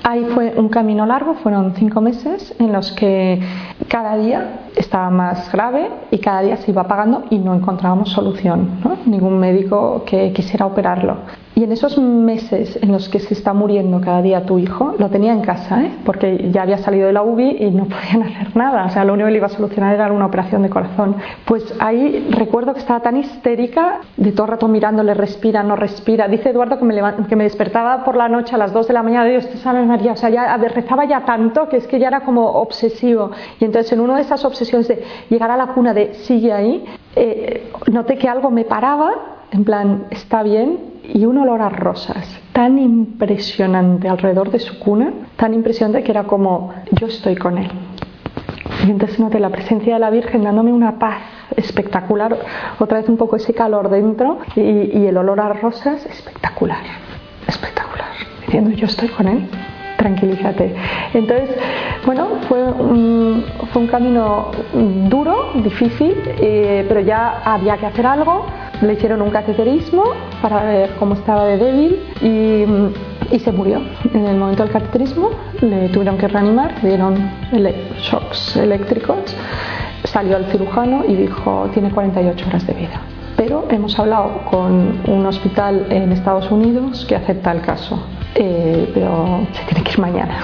Ahí 0.03 0.25
fue 0.35 0.55
un 0.57 0.69
camino 0.69 1.05
largo, 1.05 1.35
fueron 1.35 1.75
cinco 1.75 2.01
meses 2.01 2.55
en 2.59 2.73
los 2.73 2.91
que 2.93 3.41
cada 3.89 4.17
día 4.17 4.61
estaba 4.77 5.11
más 5.11 5.53
grave 5.53 5.91
y 6.11 6.19
cada 6.19 6.41
día 6.41 6.57
se 6.57 6.71
iba 6.71 6.83
apagando 6.83 7.25
y 7.29 7.39
no 7.39 7.55
encontrábamos 7.55 8.11
solución, 8.11 8.81
¿no? 8.83 8.97
ningún 9.05 9.39
médico 9.39 10.03
que 10.07 10.33
quisiera 10.33 10.67
operarlo. 10.67 11.17
Y 11.55 11.65
en 11.65 11.73
esos 11.73 11.99
meses 11.99 12.79
en 12.81 12.93
los 12.93 13.09
que 13.09 13.19
se 13.19 13.35
está 13.35 13.53
muriendo 13.53 14.01
cada 14.01 14.23
día 14.23 14.47
tu 14.47 14.59
hijo, 14.59 14.95
lo 14.99 15.11
tenía 15.11 15.33
en 15.33 15.43
casa, 15.43 15.83
¿eh? 15.83 15.93
porque 16.07 16.49
ya 16.51 16.63
había 16.63 16.79
salido 16.79 17.09
de 17.09 17.13
la 17.13 17.23
UBI 17.23 17.57
y 17.61 17.71
no 17.71 17.85
podían 17.89 18.23
hacer 18.23 18.57
nada. 18.57 18.87
O 18.87 18.91
sea, 18.91 19.05
lo 19.05 19.13
único 19.13 19.27
que 19.27 19.33
le 19.33 19.39
iba 19.39 19.47
a 19.47 19.51
solucionar 19.51 19.95
era 19.95 20.11
una 20.11 20.27
operación 20.27 20.63
de 20.63 20.71
corazón. 20.71 21.17
Pues 21.45 21.75
ahí 21.79 22.29
recuerdo 22.31 22.73
que 22.73 22.81
estaba 22.81 23.01
tan 23.01 23.17
histérica, 23.17 24.01
de 24.17 24.33
todo 24.33 24.47
el 24.47 24.53
rato 24.53 24.69
mirándole, 24.69 25.13
respira, 25.13 25.63
no 25.63 25.77
respira. 25.77 25.90
Dice 26.29 26.51
Eduardo 26.51 26.79
que 26.79 26.85
me, 26.85 26.95
que 27.29 27.37
me 27.37 27.45
despertaba 27.45 28.05
por 28.05 28.17
la 28.17 28.29
noche 28.29 28.55
a 28.55 28.59
las 28.59 28.73
2 28.73 28.89
de 28.89 28.95
la 28.95 29.03
mañana, 29.03 29.25
Dios 29.25 29.49
te 29.49 29.57
salve 29.59 29.85
María. 29.85 30.13
O 30.13 30.17
sea, 30.17 30.31
ya 30.31 30.57
rezaba 30.57 31.05
ya 31.05 31.25
tanto 31.25 31.69
que 31.69 31.77
es 31.79 31.87
que 31.87 31.99
ya 31.99 32.09
era 32.09 32.21
como 32.21 32.47
obsesivo. 32.47 33.31
Y 33.59 33.65
entonces 33.65 33.93
en 33.93 34.01
una 34.01 34.17
de 34.17 34.23
esas 34.23 34.45
obsesiones 34.45 34.89
de 34.89 35.03
llegar 35.29 35.51
a 35.51 35.57
la 35.57 35.69
cuna 35.69 35.95
de 35.95 36.15
sigue 36.15 36.53
ahí, 36.53 36.85
eh, 37.17 37.71
noté 37.91 38.17
que 38.17 38.29
algo 38.29 38.51
me 38.51 38.65
paraba, 38.65 39.13
en 39.51 39.65
plan, 39.65 40.07
está 40.11 40.43
bien, 40.43 40.79
y 41.13 41.25
un 41.25 41.39
olor 41.39 41.61
a 41.63 41.69
rosas 41.69 42.41
tan 42.53 42.79
impresionante 42.79 44.09
alrededor 44.09 44.51
de 44.51 44.59
su 44.59 44.79
cuna, 44.79 45.13
tan 45.37 45.55
impresionante 45.55 46.03
que 46.03 46.11
era 46.13 46.25
como 46.25 46.75
yo 46.93 47.07
estoy 47.07 47.37
con 47.37 47.59
él. 47.59 47.71
Y 48.87 48.91
entonces 48.91 49.19
noté 49.19 49.41
la 49.41 49.51
presencia 49.51 49.95
de 49.95 50.01
la 50.01 50.11
Virgen 50.11 50.43
dándome 50.43 50.73
una 50.73 50.99
paz 50.99 51.23
espectacular, 51.57 52.37
otra 52.79 52.99
vez 52.99 53.09
un 53.09 53.17
poco 53.17 53.37
ese 53.37 53.55
calor 53.55 53.89
dentro 53.91 54.39
y, 54.57 55.07
el 55.07 55.17
olor 55.17 55.41
a 55.41 55.53
rosas 55.53 56.07
espectacular, 56.07 56.83
espectacular, 57.47 58.11
diciendo 58.47 58.71
yo 58.71 58.87
estoy 58.87 59.09
con 59.09 59.29
él 59.29 59.49
tranquilízate. 59.97 60.75
Entonces, 61.13 61.51
bueno, 62.07 62.29
fue 62.49 62.61
fue 63.73 63.83
un 63.83 63.89
camino 63.89 64.51
duro, 65.09 65.53
difícil, 65.63 66.15
eh, 66.27 66.85
pero 66.89 67.01
ya 67.01 67.43
había 67.45 67.77
que 67.77 67.87
hacer 67.87 68.07
algo. 68.07 68.47
Le 68.83 68.95
hicieron 68.95 69.21
un 69.23 69.31
cateterismo 69.31 70.05
para 70.41 70.65
ver 70.65 70.91
cómo 70.99 71.15
estaba 71.15 71.45
de 71.45 71.59
débil 71.59 72.01
y, 72.23 73.39
se 73.39 73.53
murió. 73.53 73.81
En 74.13 74.27
el 74.27 74.37
momento 74.37 74.65
del 74.65 74.73
cateterismo 74.73 75.31
le 75.61 75.89
tuvieron 75.91 76.19
que 76.19 76.27
reanimar, 76.27 76.81
dieron 76.83 77.15
shocks 77.99 78.57
eléctricos, 78.57 79.37
salió 80.05 80.37
al 80.37 80.47
cirujano 80.47 81.05
y 81.07 81.15
dijo, 81.15 81.69
tiene 81.73 81.91
48 81.91 82.47
horas 82.49 82.67
de 82.67 82.75
vida 82.75 83.01
pero 83.41 83.67
hemos 83.71 83.99
hablado 83.99 84.45
con 84.51 85.01
un 85.07 85.25
hospital 85.25 85.87
en 85.89 86.13
Estados 86.13 86.51
Unidos 86.51 87.07
que 87.07 87.17
acepta 87.17 87.51
el 87.53 87.63
caso. 87.63 87.99
Eh, 88.35 88.91
pero 88.93 89.47
se 89.53 89.65
tiene 89.65 89.83
que 89.83 89.93
ir 89.93 89.99
mañana. 89.99 90.41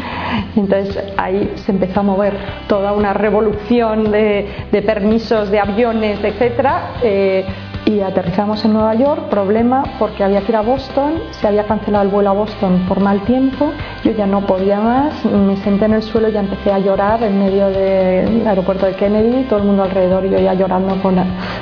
Entonces 0.56 1.04
ahí 1.18 1.52
se 1.56 1.70
empezó 1.70 2.00
a 2.00 2.02
mover 2.02 2.38
toda 2.66 2.94
una 2.94 3.12
revolución 3.12 4.10
de, 4.10 4.48
permisos 4.86 5.50
de 5.50 5.60
aviones, 5.60 6.24
etcétera. 6.24 6.92
Eh, 7.02 7.44
y 7.90 8.00
aterrizamos 8.00 8.64
en 8.64 8.72
Nueva 8.72 8.94
York, 8.94 9.28
problema 9.28 9.82
porque 9.98 10.24
había 10.24 10.40
que 10.40 10.52
ir 10.52 10.56
a 10.56 10.62
Boston, 10.62 11.14
se 11.32 11.46
había 11.46 11.64
cancelado 11.64 12.04
el 12.04 12.10
vuelo 12.10 12.30
a 12.30 12.32
Boston 12.32 12.84
por 12.88 13.00
mal 13.00 13.20
tiempo, 13.22 13.72
yo 14.04 14.12
ya 14.12 14.26
no 14.26 14.46
podía 14.46 14.80
más, 14.80 15.24
me 15.24 15.56
senté 15.58 15.86
en 15.86 15.94
el 15.94 16.02
suelo 16.02 16.28
y 16.28 16.32
ya 16.32 16.40
empecé 16.40 16.72
a 16.72 16.78
llorar 16.78 17.22
en 17.22 17.38
medio 17.38 17.68
del 17.68 18.46
aeropuerto 18.46 18.86
de 18.86 18.94
Kennedy, 18.94 19.44
todo 19.44 19.58
el 19.58 19.64
mundo 19.64 19.82
alrededor 19.82 20.24
y 20.26 20.30
yo 20.30 20.38
ya 20.38 20.54
llorando 20.54 21.00
con 21.02 21.16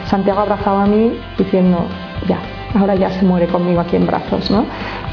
Santiago 0.07 0.41
abrazado 0.41 0.79
a 0.79 0.87
mí 0.87 1.19
diciendo, 1.37 1.87
ya, 2.27 2.39
ahora 2.75 2.95
ya 2.95 3.11
se 3.11 3.25
muere 3.25 3.47
conmigo 3.47 3.81
aquí 3.81 3.97
en 3.97 4.07
brazos, 4.07 4.51
¿no? 4.51 4.65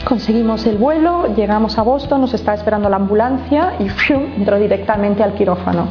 Conseguimos 0.05 0.65
el 0.67 0.77
vuelo, 0.77 1.33
llegamos 1.35 1.77
a 1.79 1.81
Boston, 1.81 2.21
nos 2.21 2.33
estaba 2.33 2.55
esperando 2.55 2.89
la 2.89 2.97
ambulancia 2.97 3.73
y 3.79 3.87
entró 4.37 4.59
directamente 4.59 5.23
al 5.23 5.33
quirófano. 5.33 5.87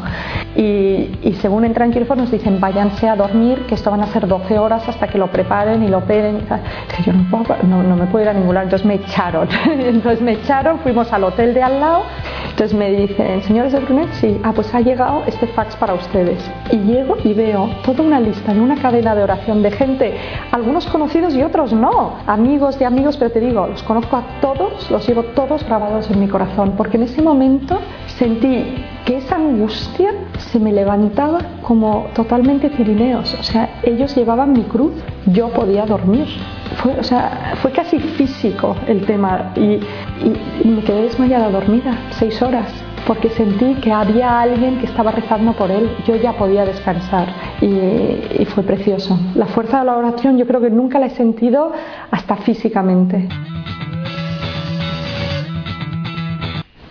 Y, 0.54 1.34
según 1.40 1.64
entra 1.64 1.84
en 1.84 1.92
quirófano 1.92 2.22
nos 2.22 2.30
dicen 2.30 2.60
váyanse 2.60 3.08
a 3.08 3.16
dormir, 3.16 3.66
que 3.66 3.74
esto 3.74 3.90
van 3.90 4.02
a 4.02 4.06
ser 4.06 4.28
12 4.28 4.56
horas 4.56 4.88
hasta 4.88 5.08
que 5.08 5.18
lo 5.18 5.26
preparen 5.26 5.82
y 5.82 5.88
lo 5.88 5.98
operen. 5.98 6.46
Que 6.96 7.02
yo 7.02 7.12
no, 7.12 7.82
no, 7.82 7.96
me 7.96 8.06
puedo 8.06 8.24
ir 8.24 8.28
a 8.28 8.34
ningún 8.34 8.54
lado, 8.54 8.66
entonces 8.66 8.86
me 8.86 8.94
echaron. 8.94 9.48
entonces 9.66 10.20
me 10.22 10.32
echaron, 10.32 10.78
fuimos 10.78 11.12
al 11.12 11.24
hotel 11.24 11.52
de 11.54 11.62
al 11.62 11.80
lado, 11.80 12.02
entonces 12.50 12.76
me 12.78 12.90
dicen, 12.92 13.42
señores 13.42 13.72
de 13.72 13.80
Brunet, 13.80 14.12
sí, 14.12 14.40
ah, 14.44 14.52
pues 14.54 14.72
ha 14.74 14.80
llegado 14.80 15.24
este 15.26 15.48
fax 15.48 15.74
para 15.76 15.94
ustedes. 15.94 16.38
Y 16.70 16.76
llego 16.76 17.16
y 17.24 17.34
veo 17.34 17.68
toda 17.84 18.04
una 18.04 18.20
lista 18.20 18.52
en 18.52 18.60
una 18.60 18.76
cadena 18.76 19.14
de 19.16 19.24
oración 19.24 19.60
de 19.60 19.72
gente, 19.72 20.16
algunos 20.52 20.86
conocidos 20.86 21.34
y 21.34 21.42
otros 21.42 21.53
no, 21.54 22.14
amigos 22.26 22.78
de 22.80 22.84
amigos, 22.84 23.16
pero 23.16 23.30
te 23.30 23.38
digo, 23.38 23.66
los 23.68 23.82
conozco 23.84 24.16
a 24.16 24.40
todos, 24.40 24.90
los 24.90 25.06
llevo 25.06 25.22
todos 25.22 25.64
grabados 25.64 26.10
en 26.10 26.18
mi 26.18 26.26
corazón, 26.26 26.74
porque 26.76 26.96
en 26.96 27.04
ese 27.04 27.22
momento 27.22 27.78
sentí 28.06 28.84
que 29.04 29.18
esa 29.18 29.36
angustia 29.36 30.12
se 30.36 30.58
me 30.58 30.72
levantaba 30.72 31.38
como 31.62 32.08
totalmente 32.14 32.70
cirineos. 32.70 33.34
O 33.34 33.42
sea, 33.42 33.80
ellos 33.84 34.16
llevaban 34.16 34.52
mi 34.52 34.62
cruz, 34.62 34.92
yo 35.26 35.48
podía 35.50 35.86
dormir. 35.86 36.26
Fue, 36.78 36.98
o 36.98 37.04
sea, 37.04 37.54
fue 37.62 37.70
casi 37.70 38.00
físico 38.00 38.74
el 38.88 39.06
tema 39.06 39.52
y, 39.54 39.78
me 40.64 40.82
quedé 40.82 41.02
desmayada 41.02 41.50
dormida 41.50 41.96
seis 42.10 42.40
horas 42.42 42.72
porque 43.06 43.30
sentí 43.30 43.74
que 43.76 43.92
había 43.92 44.40
alguien 44.40 44.78
que 44.78 44.86
estaba 44.86 45.10
rezando 45.10 45.52
por 45.52 45.70
él, 45.70 45.90
yo 46.06 46.16
ya 46.16 46.32
podía 46.32 46.64
descansar 46.64 47.28
y, 47.60 47.66
y, 47.66 48.46
fue 48.54 48.62
precioso. 48.62 49.18
La 49.34 49.46
fuerza 49.46 49.80
de 49.80 49.86
la 49.86 49.96
oración 49.96 50.38
yo 50.38 50.46
creo 50.46 50.60
que 50.60 50.70
nunca 50.70 50.98
la 50.98 51.06
he 51.06 51.10
sentido 51.10 51.72
hasta 52.10 52.36
físicamente. 52.36 53.28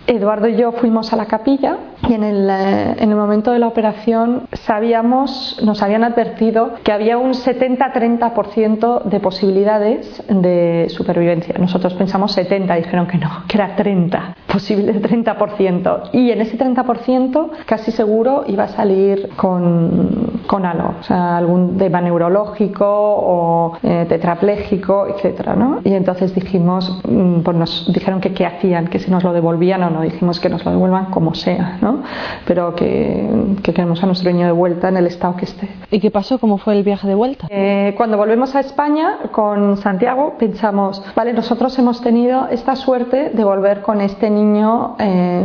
Eduardo 0.06 0.48
y 0.48 0.56
yo 0.56 0.72
fuimos 0.72 1.12
a 1.12 1.16
la 1.16 1.26
capilla 1.26 1.78
y 2.08 2.14
en 2.14 2.24
el, 2.24 2.48
eh, 2.50 2.94
en 2.98 3.10
el, 3.10 3.16
momento 3.16 3.52
de 3.52 3.58
la 3.58 3.66
operación 3.66 4.48
sabíamos, 4.52 5.58
nos 5.62 5.82
habían 5.82 6.04
advertido 6.04 6.74
que 6.82 6.92
había 6.92 7.18
un 7.18 7.32
70-30% 7.32 9.04
de 9.04 9.20
posibilidades 9.20 10.22
de 10.28 10.86
supervivencia. 10.90 11.54
Nosotros 11.58 11.94
pensamos 11.94 12.32
70, 12.32 12.74
dijeron 12.74 13.06
que 13.06 13.18
no, 13.18 13.44
que 13.48 13.56
era 13.56 13.76
30, 13.76 14.36
posible 14.46 15.00
30%. 15.00 16.10
Y 16.12 16.30
en 16.30 16.40
ese 16.40 16.58
30% 16.58 17.50
casi 17.66 17.90
seguro 17.90 18.44
iba 18.46 18.64
a 18.64 18.68
salir 18.68 19.30
con, 19.36 20.33
con 20.54 20.66
algo, 20.66 20.94
o 21.00 21.02
sea, 21.02 21.36
algún 21.36 21.76
tema 21.78 22.00
neurológico 22.00 22.86
o 22.86 23.72
eh, 23.82 24.06
tetrapléjico, 24.08 25.08
etcétera, 25.08 25.56
¿no? 25.56 25.80
Y 25.82 25.92
entonces 25.94 26.32
dijimos, 26.32 27.00
mm, 27.08 27.40
pues 27.40 27.56
nos 27.56 27.92
dijeron 27.92 28.20
que 28.20 28.32
qué 28.32 28.46
hacían, 28.46 28.86
que 28.86 29.00
si 29.00 29.10
nos 29.10 29.24
lo 29.24 29.32
devolvían 29.32 29.82
o 29.82 29.90
no, 29.90 30.02
dijimos 30.02 30.38
que 30.38 30.48
nos 30.48 30.64
lo 30.64 30.70
devuelvan 30.70 31.06
como 31.06 31.34
sea, 31.34 31.78
¿no? 31.80 32.04
Pero 32.46 32.76
que, 32.76 33.56
que 33.64 33.74
queremos 33.74 34.00
a 34.04 34.06
nuestro 34.06 34.30
niño 34.30 34.46
de 34.46 34.52
vuelta 34.52 34.90
en 34.90 34.96
el 34.96 35.08
estado 35.08 35.34
que 35.34 35.46
esté. 35.46 35.68
¿Y 35.90 35.98
qué 35.98 36.12
pasó? 36.12 36.38
¿Cómo 36.38 36.56
fue 36.58 36.76
el 36.76 36.84
viaje 36.84 37.08
de 37.08 37.16
vuelta? 37.16 37.48
Eh, 37.50 37.92
cuando 37.96 38.16
volvemos 38.16 38.54
a 38.54 38.60
España 38.60 39.18
con 39.32 39.76
Santiago 39.78 40.34
pensamos, 40.38 41.02
vale, 41.16 41.32
nosotros 41.32 41.76
hemos 41.80 42.00
tenido 42.00 42.46
esta 42.48 42.76
suerte 42.76 43.30
de 43.30 43.42
volver 43.42 43.80
con 43.82 44.00
este 44.00 44.30
niño 44.30 44.94
eh, 45.00 45.44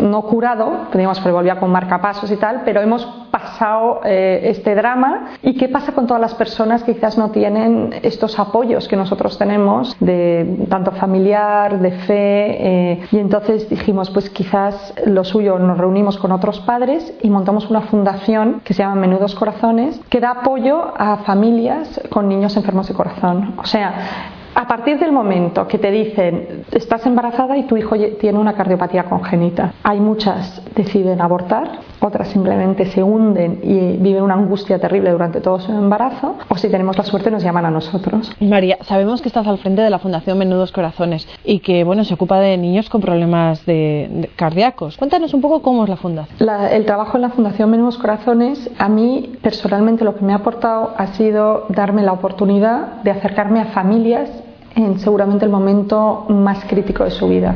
no 0.00 0.22
curado, 0.22 0.86
teníamos 0.92 1.20
que 1.20 1.30
volvía 1.30 1.60
con 1.60 1.70
marcapasos 1.70 2.30
y 2.30 2.36
tal, 2.36 2.62
pero 2.64 2.80
hemos 2.80 3.19
pasado 3.30 4.00
eh, 4.04 4.40
este 4.44 4.74
drama 4.74 5.30
y 5.42 5.54
qué 5.54 5.68
pasa 5.68 5.92
con 5.92 6.06
todas 6.06 6.20
las 6.20 6.34
personas 6.34 6.82
que 6.82 6.94
quizás 6.94 7.18
no 7.18 7.30
tienen 7.30 7.94
estos 8.02 8.38
apoyos 8.38 8.88
que 8.88 8.96
nosotros 8.96 9.38
tenemos 9.38 9.96
de 10.00 10.66
tanto 10.68 10.92
familiar, 10.92 11.78
de 11.80 11.92
fe 11.92 13.06
y 13.10 13.18
entonces 13.18 13.68
dijimos 13.68 14.10
pues 14.10 14.30
quizás 14.30 14.94
lo 15.06 15.24
suyo 15.24 15.58
nos 15.58 15.78
reunimos 15.78 16.18
con 16.18 16.32
otros 16.32 16.60
padres 16.60 17.12
y 17.22 17.30
montamos 17.30 17.70
una 17.70 17.82
fundación 17.82 18.60
que 18.64 18.74
se 18.74 18.82
llama 18.82 18.96
Menudos 18.96 19.34
Corazones 19.34 20.00
que 20.08 20.20
da 20.20 20.30
apoyo 20.30 20.92
a 20.96 21.18
familias 21.18 22.00
con 22.10 22.28
niños 22.28 22.56
enfermos 22.56 22.88
de 22.88 22.94
corazón. 22.94 23.54
O 23.58 23.66
sea, 23.66 24.39
a 24.60 24.66
partir 24.66 24.98
del 24.98 25.10
momento 25.10 25.66
que 25.66 25.78
te 25.78 25.90
dicen 25.90 26.64
estás 26.70 27.06
embarazada 27.06 27.56
y 27.56 27.62
tu 27.62 27.78
hijo 27.78 27.96
tiene 28.20 28.38
una 28.38 28.52
cardiopatía 28.52 29.04
congénita, 29.04 29.72
hay 29.82 30.00
muchas 30.00 30.62
deciden 30.74 31.22
abortar, 31.22 31.78
otras 32.00 32.28
simplemente 32.28 32.84
se 32.84 33.02
hunden 33.02 33.60
y 33.62 33.96
viven 33.96 34.22
una 34.22 34.34
angustia 34.34 34.78
terrible 34.78 35.12
durante 35.12 35.40
todo 35.40 35.60
su 35.60 35.72
embarazo, 35.72 36.36
o 36.48 36.58
si 36.58 36.68
tenemos 36.68 36.98
la 36.98 37.04
suerte 37.04 37.30
nos 37.30 37.42
llaman 37.42 37.64
a 37.64 37.70
nosotros. 37.70 38.30
María, 38.38 38.76
sabemos 38.82 39.22
que 39.22 39.28
estás 39.28 39.46
al 39.46 39.56
frente 39.56 39.80
de 39.80 39.88
la 39.88 39.98
Fundación 39.98 40.36
Menudos 40.36 40.72
Corazones 40.72 41.26
y 41.42 41.60
que 41.60 41.82
bueno 41.82 42.04
se 42.04 42.12
ocupa 42.12 42.38
de 42.38 42.58
niños 42.58 42.90
con 42.90 43.00
problemas 43.00 43.64
de, 43.64 44.28
cardíacos. 44.36 44.98
Cuéntanos 44.98 45.32
un 45.32 45.40
poco 45.40 45.62
cómo 45.62 45.84
es 45.84 45.88
la 45.88 45.96
fundación. 45.96 46.50
el 46.70 46.84
trabajo 46.84 47.16
en 47.16 47.22
la 47.22 47.30
Fundación 47.30 47.70
Menudos 47.70 47.96
Corazones 47.96 48.70
a 48.78 48.90
mí 48.90 49.32
personalmente 49.40 50.04
lo 50.04 50.16
que 50.16 50.24
me 50.24 50.34
ha 50.34 50.36
aportado 50.36 50.92
ha 50.98 51.06
sido 51.14 51.64
darme 51.70 52.02
la 52.02 52.12
oportunidad 52.12 53.02
de 53.02 53.10
acercarme 53.10 53.60
a 53.60 53.66
familias 53.66 54.28
en 54.74 54.98
seguramente 54.98 55.44
el 55.44 55.50
momento 55.50 56.26
más 56.28 56.64
crítico 56.64 57.04
de 57.04 57.10
su 57.10 57.28
vida. 57.28 57.54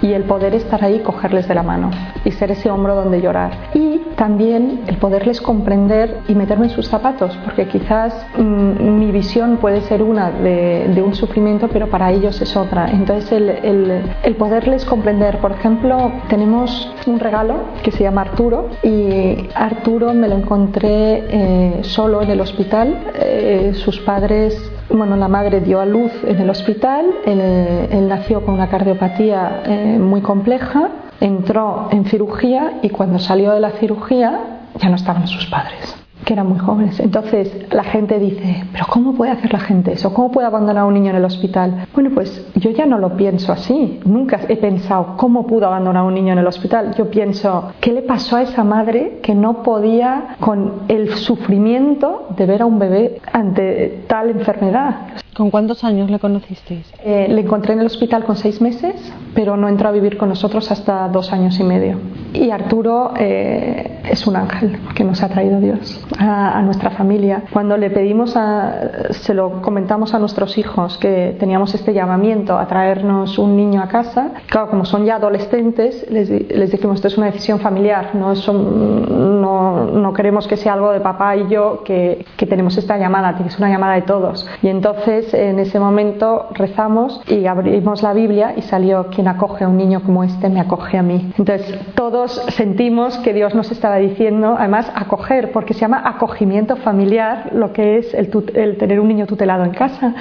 Y 0.00 0.12
el 0.12 0.24
poder 0.24 0.54
estar 0.54 0.82
ahí, 0.84 1.00
cogerles 1.00 1.48
de 1.48 1.54
la 1.54 1.62
mano 1.62 1.90
y 2.24 2.30
ser 2.30 2.50
ese 2.50 2.70
hombro 2.70 2.94
donde 2.94 3.20
llorar. 3.20 3.70
Y 3.74 3.98
también 4.16 4.80
el 4.86 4.96
poderles 4.96 5.40
comprender 5.40 6.22
y 6.28 6.34
meterme 6.34 6.66
en 6.66 6.72
sus 6.72 6.88
zapatos 6.88 7.38
porque 7.44 7.68
quizás 7.68 8.14
mm, 8.36 8.98
mi 8.98 9.12
visión 9.12 9.58
puede 9.58 9.80
ser 9.82 10.02
una 10.02 10.30
de, 10.30 11.02
un 11.04 11.14
sufrimiento 11.14 11.68
pero 11.68 11.88
para 11.88 12.10
ellos 12.10 12.40
es 12.40 12.56
otra. 12.56 12.90
Entonces 12.90 13.30
el, 13.32 13.48
el, 14.24 14.36
poderles 14.36 14.84
comprender 14.84 15.38
por 15.38 15.52
ejemplo 15.52 16.12
tenemos 16.28 16.92
un 17.06 17.20
regalo 17.20 17.54
que 17.82 17.92
se 17.92 18.02
llama 18.02 18.22
Arturo 18.22 18.68
y 18.82 19.48
Arturo 19.54 20.12
me 20.14 20.28
lo 20.28 20.36
encontré 20.36 21.24
eh, 21.28 21.78
solo 21.82 22.22
en 22.22 22.30
el 22.30 22.40
hospital. 22.40 22.98
Eh, 23.14 23.72
sus 23.74 24.00
padres 24.00 24.70
bueno, 24.90 25.16
la 25.16 25.28
madre 25.28 25.60
dio 25.60 25.80
a 25.80 25.86
luz 25.86 26.12
en 26.24 26.38
el 26.38 26.50
hospital, 26.50 27.06
él, 27.26 28.08
nació 28.08 28.44
con 28.44 28.54
una 28.54 28.68
cardiopatía 28.68 29.62
eh, 29.64 29.98
muy 29.98 30.20
compleja, 30.20 30.90
entró 31.20 31.88
en 31.90 32.04
cirugía 32.06 32.78
y 32.82 32.90
cuando 32.90 33.18
salió 33.18 33.52
de 33.52 33.60
la 33.60 33.72
cirugía 33.72 34.60
ya 34.76 34.88
no 34.88 34.96
estaban 34.96 35.26
sus 35.26 35.46
padres 35.46 35.96
que 36.24 36.32
eran 36.32 36.48
muy 36.48 36.58
jóvenes. 36.58 37.00
Entonces 37.00 37.50
la 37.70 37.84
gente 37.84 38.18
dice, 38.18 38.64
pero 38.72 38.86
¿cómo 38.88 39.14
puede 39.14 39.32
hacer 39.32 39.52
la 39.52 39.60
gente 39.60 39.92
eso? 39.92 40.12
¿Cómo 40.12 40.30
puede 40.30 40.46
abandonar 40.46 40.82
a 40.82 40.86
un 40.86 40.94
niño 40.94 41.10
en 41.10 41.16
el 41.16 41.24
hospital? 41.24 41.86
Bueno, 41.94 42.10
pues 42.14 42.46
yo 42.56 42.70
ya 42.70 42.86
no 42.86 42.98
lo 42.98 43.16
pienso 43.16 43.52
así. 43.52 44.00
Nunca 44.04 44.40
he 44.48 44.56
pensado 44.56 45.16
cómo 45.16 45.46
pudo 45.46 45.66
abandonar 45.66 46.02
a 46.02 46.06
un 46.06 46.14
niño 46.14 46.32
en 46.32 46.38
el 46.38 46.46
hospital. 46.46 46.94
Yo 46.96 47.10
pienso, 47.10 47.72
¿qué 47.80 47.92
le 47.92 48.02
pasó 48.02 48.36
a 48.36 48.42
esa 48.42 48.64
madre 48.64 49.20
que 49.22 49.34
no 49.34 49.62
podía 49.62 50.36
con 50.40 50.82
el 50.88 51.14
sufrimiento 51.14 52.28
de 52.36 52.46
ver 52.46 52.62
a 52.62 52.66
un 52.66 52.78
bebé 52.78 53.20
ante 53.32 54.04
tal 54.06 54.30
enfermedad? 54.30 55.08
¿Con 55.38 55.50
cuántos 55.50 55.84
años 55.84 56.10
le 56.10 56.18
conocisteis? 56.18 56.92
Eh, 57.04 57.28
le 57.28 57.42
encontré 57.42 57.72
en 57.72 57.80
el 57.80 57.86
hospital 57.86 58.24
con 58.24 58.34
seis 58.34 58.60
meses, 58.60 58.94
pero 59.34 59.56
no 59.56 59.68
entró 59.68 59.88
a 59.88 59.92
vivir 59.92 60.18
con 60.18 60.28
nosotros 60.28 60.68
hasta 60.72 61.06
dos 61.08 61.32
años 61.32 61.60
y 61.60 61.62
medio. 61.62 62.00
Y 62.32 62.50
Arturo 62.50 63.12
eh, 63.16 63.97
es 64.10 64.26
un 64.26 64.36
ángel 64.36 64.78
que 64.94 65.04
nos 65.04 65.22
ha 65.22 65.28
traído 65.28 65.60
Dios 65.60 66.04
a, 66.18 66.60
nuestra 66.62 66.90
familia. 66.90 67.44
Cuando 67.52 67.76
le 67.76 67.90
pedimos, 67.90 68.36
a, 68.36 69.10
se 69.10 69.34
lo 69.34 69.62
comentamos 69.62 70.14
a 70.14 70.18
nuestros 70.18 70.58
hijos 70.58 70.98
que 70.98 71.36
teníamos 71.38 71.74
este 71.74 71.92
llamamiento 71.92 72.58
a 72.58 72.66
traernos 72.66 73.38
un 73.38 73.56
niño 73.56 73.82
a 73.82 73.88
casa, 73.88 74.32
claro, 74.46 74.70
como 74.70 74.84
son 74.84 75.04
ya 75.04 75.16
adolescentes, 75.16 76.06
les, 76.10 76.28
les 76.30 76.70
dijimos 76.70 76.96
esto 76.96 77.08
es 77.08 77.18
una 77.18 77.26
decisión 77.26 77.60
familiar, 77.60 78.10
no, 78.14 78.34
no, 78.34 79.84
no, 79.86 80.12
queremos 80.12 80.48
que 80.48 80.56
sea 80.56 80.74
algo 80.74 80.90
de 80.90 81.00
papá 81.00 81.36
y 81.36 81.48
yo 81.48 81.82
que, 81.84 82.24
que 82.36 82.46
tenemos 82.46 82.76
esta 82.76 82.98
llamada, 82.98 83.36
que 83.36 83.44
es 83.44 83.58
una 83.58 83.68
llamada 83.68 83.94
de 83.94 84.02
todos. 84.02 84.46
Y 84.62 84.68
entonces 84.68 85.32
en 85.34 85.58
ese 85.58 85.78
momento 85.78 86.48
rezamos 86.52 87.20
y 87.28 87.46
abrimos 87.46 88.02
la 88.02 88.12
Biblia 88.12 88.54
y 88.56 88.62
salió 88.62 89.06
quien 89.08 89.28
acoge 89.28 89.64
a 89.64 89.68
un 89.68 89.76
niño 89.76 90.02
como 90.02 90.24
este 90.24 90.48
me 90.48 90.60
acoge 90.60 90.98
a 90.98 91.02
mí. 91.02 91.32
Entonces 91.38 91.78
todos 91.94 92.42
sentimos 92.48 93.18
que 93.18 93.32
Dios 93.32 93.54
nos 93.54 93.70
estaba 93.70 93.97
diciendo, 93.98 94.56
además, 94.58 94.90
acoger, 94.94 95.52
porque 95.52 95.74
se 95.74 95.80
llama 95.80 96.02
acogimiento 96.04 96.76
familiar, 96.76 97.50
lo 97.52 97.72
que 97.72 97.98
es 97.98 98.14
el, 98.14 98.30
tener 98.78 99.00
un 99.00 99.08
niño 99.08 99.26
tutelado 99.26 99.64
en 99.64 99.72
casa. 99.72 100.14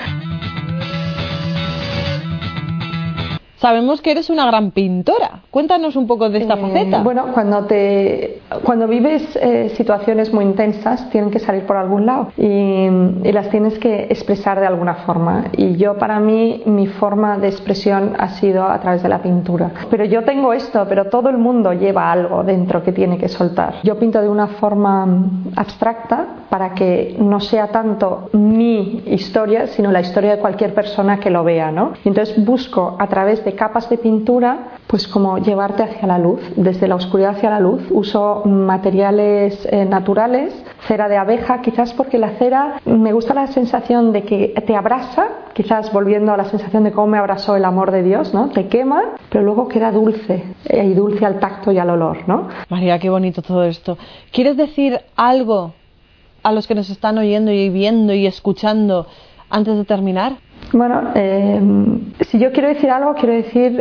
Sabemos 3.58 4.02
que 4.02 4.12
eres 4.12 4.30
una 4.30 4.46
gran 4.46 4.72
pintora. 4.72 5.42
Cuéntanos 5.50 5.96
un 5.96 6.06
poco 6.06 6.30
de 6.30 6.40
esta 6.40 6.54
eh, 6.54 6.62
faceta. 6.62 7.02
Bueno, 7.02 7.28
cuando, 7.34 7.66
te, 7.66 8.42
cuando 8.64 8.88
vives 8.88 9.36
eh, 9.42 9.70
situaciones 9.76 10.32
muy 10.32 10.46
intensas, 10.46 11.10
tienen 11.10 11.32
que 11.32 11.40
salir 11.40 11.64
por 11.64 11.76
algún 11.76 12.06
lado 12.06 12.32
y, 12.38 12.44
y, 12.44 13.32
las 13.32 13.50
tienes 13.50 13.80
que 13.80 14.04
expresar 14.04 14.60
de 14.60 14.68
alguna 14.68 14.96
forma. 15.06 15.46
Y 15.58 15.76
yo, 15.76 15.98
para 15.98 16.20
mí, 16.20 16.62
mi 16.66 16.86
forma 16.86 17.38
de 17.40 17.48
expresión 17.48 18.14
ha 18.20 18.30
sido 18.30 18.64
a 18.64 18.80
través 18.80 19.02
de 19.02 19.10
la 19.10 19.24
pintura. 19.24 19.72
Pero 19.90 20.06
yo 20.06 20.24
tengo 20.24 20.54
esto, 20.54 20.86
pero 20.88 21.06
todo 21.06 21.30
el 21.30 21.38
mundo 21.38 21.74
lleva 21.74 22.12
algo 22.12 22.44
dentro 22.44 22.84
que 22.84 22.92
tiene 22.92 23.18
que 23.18 23.28
soltar. 23.28 23.76
Yo 23.84 23.98
pinto 23.98 24.22
de 24.22 24.30
una 24.30 24.48
forma 24.48 25.08
abstracta 25.56 26.26
para 26.50 26.74
que 26.76 27.16
no 27.20 27.40
sea 27.40 27.68
tanto 27.70 28.30
mi 28.34 29.04
historia, 29.08 29.68
sino 29.68 29.92
la 29.92 30.02
historia 30.02 30.36
de 30.36 30.38
cualquier 30.40 30.76
persona 30.76 31.20
que 31.20 31.32
lo 31.32 31.44
vea. 31.44 31.72
¿no? 31.72 31.94
Y 32.04 32.10
entonces 32.10 32.44
busco 32.46 32.96
a 33.00 33.08
través 33.08 33.44
de 33.44 33.47
capas 33.54 33.90
de 33.90 33.98
pintura, 33.98 34.78
pues 34.88 35.08
como 35.08 35.38
llevarte 35.38 35.84
hacia 35.84 36.08
la 36.08 36.18
luz, 36.18 36.42
desde 36.56 36.88
la 36.88 36.96
oscuridad 36.96 37.32
hacia 37.32 37.50
la 37.50 37.60
luz. 37.60 37.84
Uso 37.90 38.44
materiales 38.46 39.68
eh, 39.72 39.86
naturales, 39.86 40.54
cera 40.88 41.08
de 41.08 41.18
abeja, 41.18 41.62
quizás 41.62 41.94
porque 41.94 42.18
la 42.18 42.32
cera 42.38 42.82
me 42.86 43.14
gusta 43.14 43.34
la 43.34 43.48
sensación 43.48 44.12
de 44.12 44.24
que 44.24 44.54
te 44.66 44.76
abrasa, 44.76 45.28
quizás 45.54 45.92
volviendo 45.92 46.34
a 46.34 46.38
la 46.38 46.46
sensación 46.46 46.84
de 46.84 46.92
cómo 46.92 47.08
me 47.08 47.18
abrazó 47.18 47.56
el 47.56 47.66
amor 47.66 47.92
de 47.92 48.04
Dios, 48.04 48.34
¿no? 48.34 48.50
Te 48.50 48.68
quema, 48.68 49.16
pero 49.30 49.44
luego 49.44 49.68
queda 49.68 49.92
dulce, 49.92 50.44
eh, 50.66 50.86
y 50.86 50.94
dulce 50.94 51.26
al 51.26 51.40
tacto 51.40 51.72
y 51.72 51.80
al 51.80 51.90
olor, 51.90 52.28
¿no? 52.28 52.48
María, 52.70 53.00
qué 53.00 53.10
bonito 53.10 53.42
todo 53.42 53.64
esto. 53.64 53.98
¿Quieres 54.32 54.58
decir 54.58 55.00
algo 55.16 55.74
a 56.44 56.52
los 56.52 56.68
que 56.68 56.76
nos 56.76 56.90
están 56.90 57.18
oyendo 57.18 57.52
y 57.52 57.70
viendo 57.70 58.14
y 58.14 58.26
escuchando 58.26 59.08
antes 59.50 59.76
de 59.78 59.86
terminar? 59.86 60.38
Bueno, 60.74 61.12
eh, 61.16 61.62
si 62.28 62.40
yo 62.40 62.52
quiero 62.52 62.68
decir 62.68 62.90
algo, 62.90 63.14
quiero 63.14 63.34
decir 63.34 63.80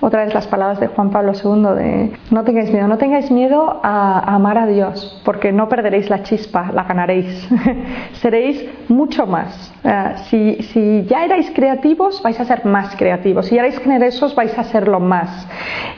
otra 0.00 0.24
vez 0.24 0.32
las 0.32 0.46
palabras 0.46 0.80
de 0.80 0.86
Juan 0.86 1.10
Pablo 1.10 1.32
II 1.32 1.74
de 1.76 2.12
no 2.30 2.42
tengáis 2.44 2.70
miedo, 2.70 2.88
no 2.88 2.96
tengáis 2.96 3.30
miedo 3.30 3.80
a, 3.82 4.34
amar 4.34 4.56
a 4.56 4.66
Dios, 4.66 5.20
porque 5.24 5.52
no 5.52 5.68
perderéis 5.68 6.08
la 6.08 6.22
chispa, 6.22 6.70
la 6.72 6.84
ganaréis, 6.84 7.48
seréis 8.14 8.64
mucho 8.88 9.26
más. 9.26 9.72
si, 10.28 10.56
si, 10.72 11.04
ya 11.04 11.24
erais 11.24 11.50
creativos, 11.54 12.22
vais 12.22 12.38
a 12.40 12.44
ser 12.44 12.64
más 12.64 12.96
creativos, 12.96 13.46
si 13.46 13.58
erais 13.58 13.78
generosos, 13.78 14.34
vais 14.34 14.56
a 14.58 14.64
serlo 14.64 15.00
más. 15.00 15.46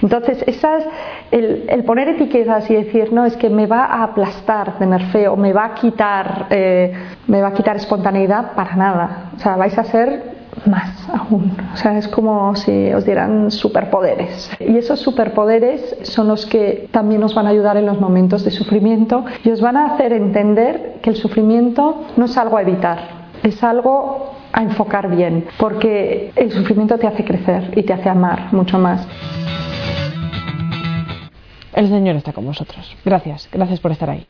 Entonces, 0.03 0.43
esas, 0.47 0.85
el, 1.31 1.65
el, 1.69 1.85
poner 1.85 2.09
etiquetas 2.09 2.69
y 2.71 2.75
decir, 2.75 3.13
no, 3.13 3.25
es 3.25 3.37
que 3.37 3.51
me 3.51 3.67
va 3.67 3.85
a 3.85 4.03
aplastar 4.03 4.79
tener 4.79 5.03
fe 5.07 5.29
o 5.29 5.37
me 5.37 5.53
va 5.53 5.67
a 5.67 5.75
quitar, 5.75 6.47
eh, 6.51 6.93
me 7.27 7.41
va 7.41 7.49
a 7.49 7.53
quitar 7.53 7.77
espontaneidad, 7.77 8.53
para 8.55 8.77
nada. 8.77 9.31
O 9.37 9.39
sea, 9.39 9.57
vais 9.57 9.77
a 9.79 9.85
ser 9.85 10.08
más 10.67 11.09
aún. 11.09 11.57
O 11.73 11.77
sea, 11.77 11.99
es 11.99 12.09
como 12.09 12.55
si 12.57 12.93
os 12.93 13.05
dieran 13.05 13.51
superpoderes. 13.51 14.51
Y 14.61 14.77
esos 14.77 15.01
superpoderes 15.01 15.97
son 16.03 16.29
los 16.29 16.47
que 16.47 16.89
también 16.91 17.21
nos 17.21 17.35
van 17.35 17.47
a 17.47 17.51
ayudar 17.51 17.77
en 17.77 17.87
los 17.87 18.01
momentos 18.01 18.45
de 18.45 18.51
sufrimiento 18.51 19.25
y 19.45 19.51
os 19.51 19.61
van 19.61 19.77
a 19.77 19.95
hacer 19.95 20.13
entender 20.13 20.99
que 21.03 21.11
el 21.11 21.17
sufrimiento 21.17 22.03
no 22.17 22.25
es 22.25 22.37
algo 22.37 22.57
a 22.57 22.63
evitar, 22.63 22.99
es 23.43 23.63
algo 23.63 24.33
a 24.53 24.63
enfocar 24.63 25.15
bien, 25.15 25.47
porque 25.59 26.33
el 26.35 26.51
sufrimiento 26.51 26.99
te 26.99 27.07
hace 27.07 27.25
crecer 27.25 27.73
y 27.77 27.83
te 27.83 27.93
hace 27.93 28.09
amar 28.09 28.53
mucho 28.53 28.79
más. 28.79 29.07
El 31.75 31.89
Señor 31.89 32.17
está 32.17 32.33
con 32.33 32.45
vosotros. 32.45 32.97
Gracias, 33.05 33.49
gracias 33.53 33.79
por 33.79 33.93
estar 33.93 34.11
ahí. 34.11 34.27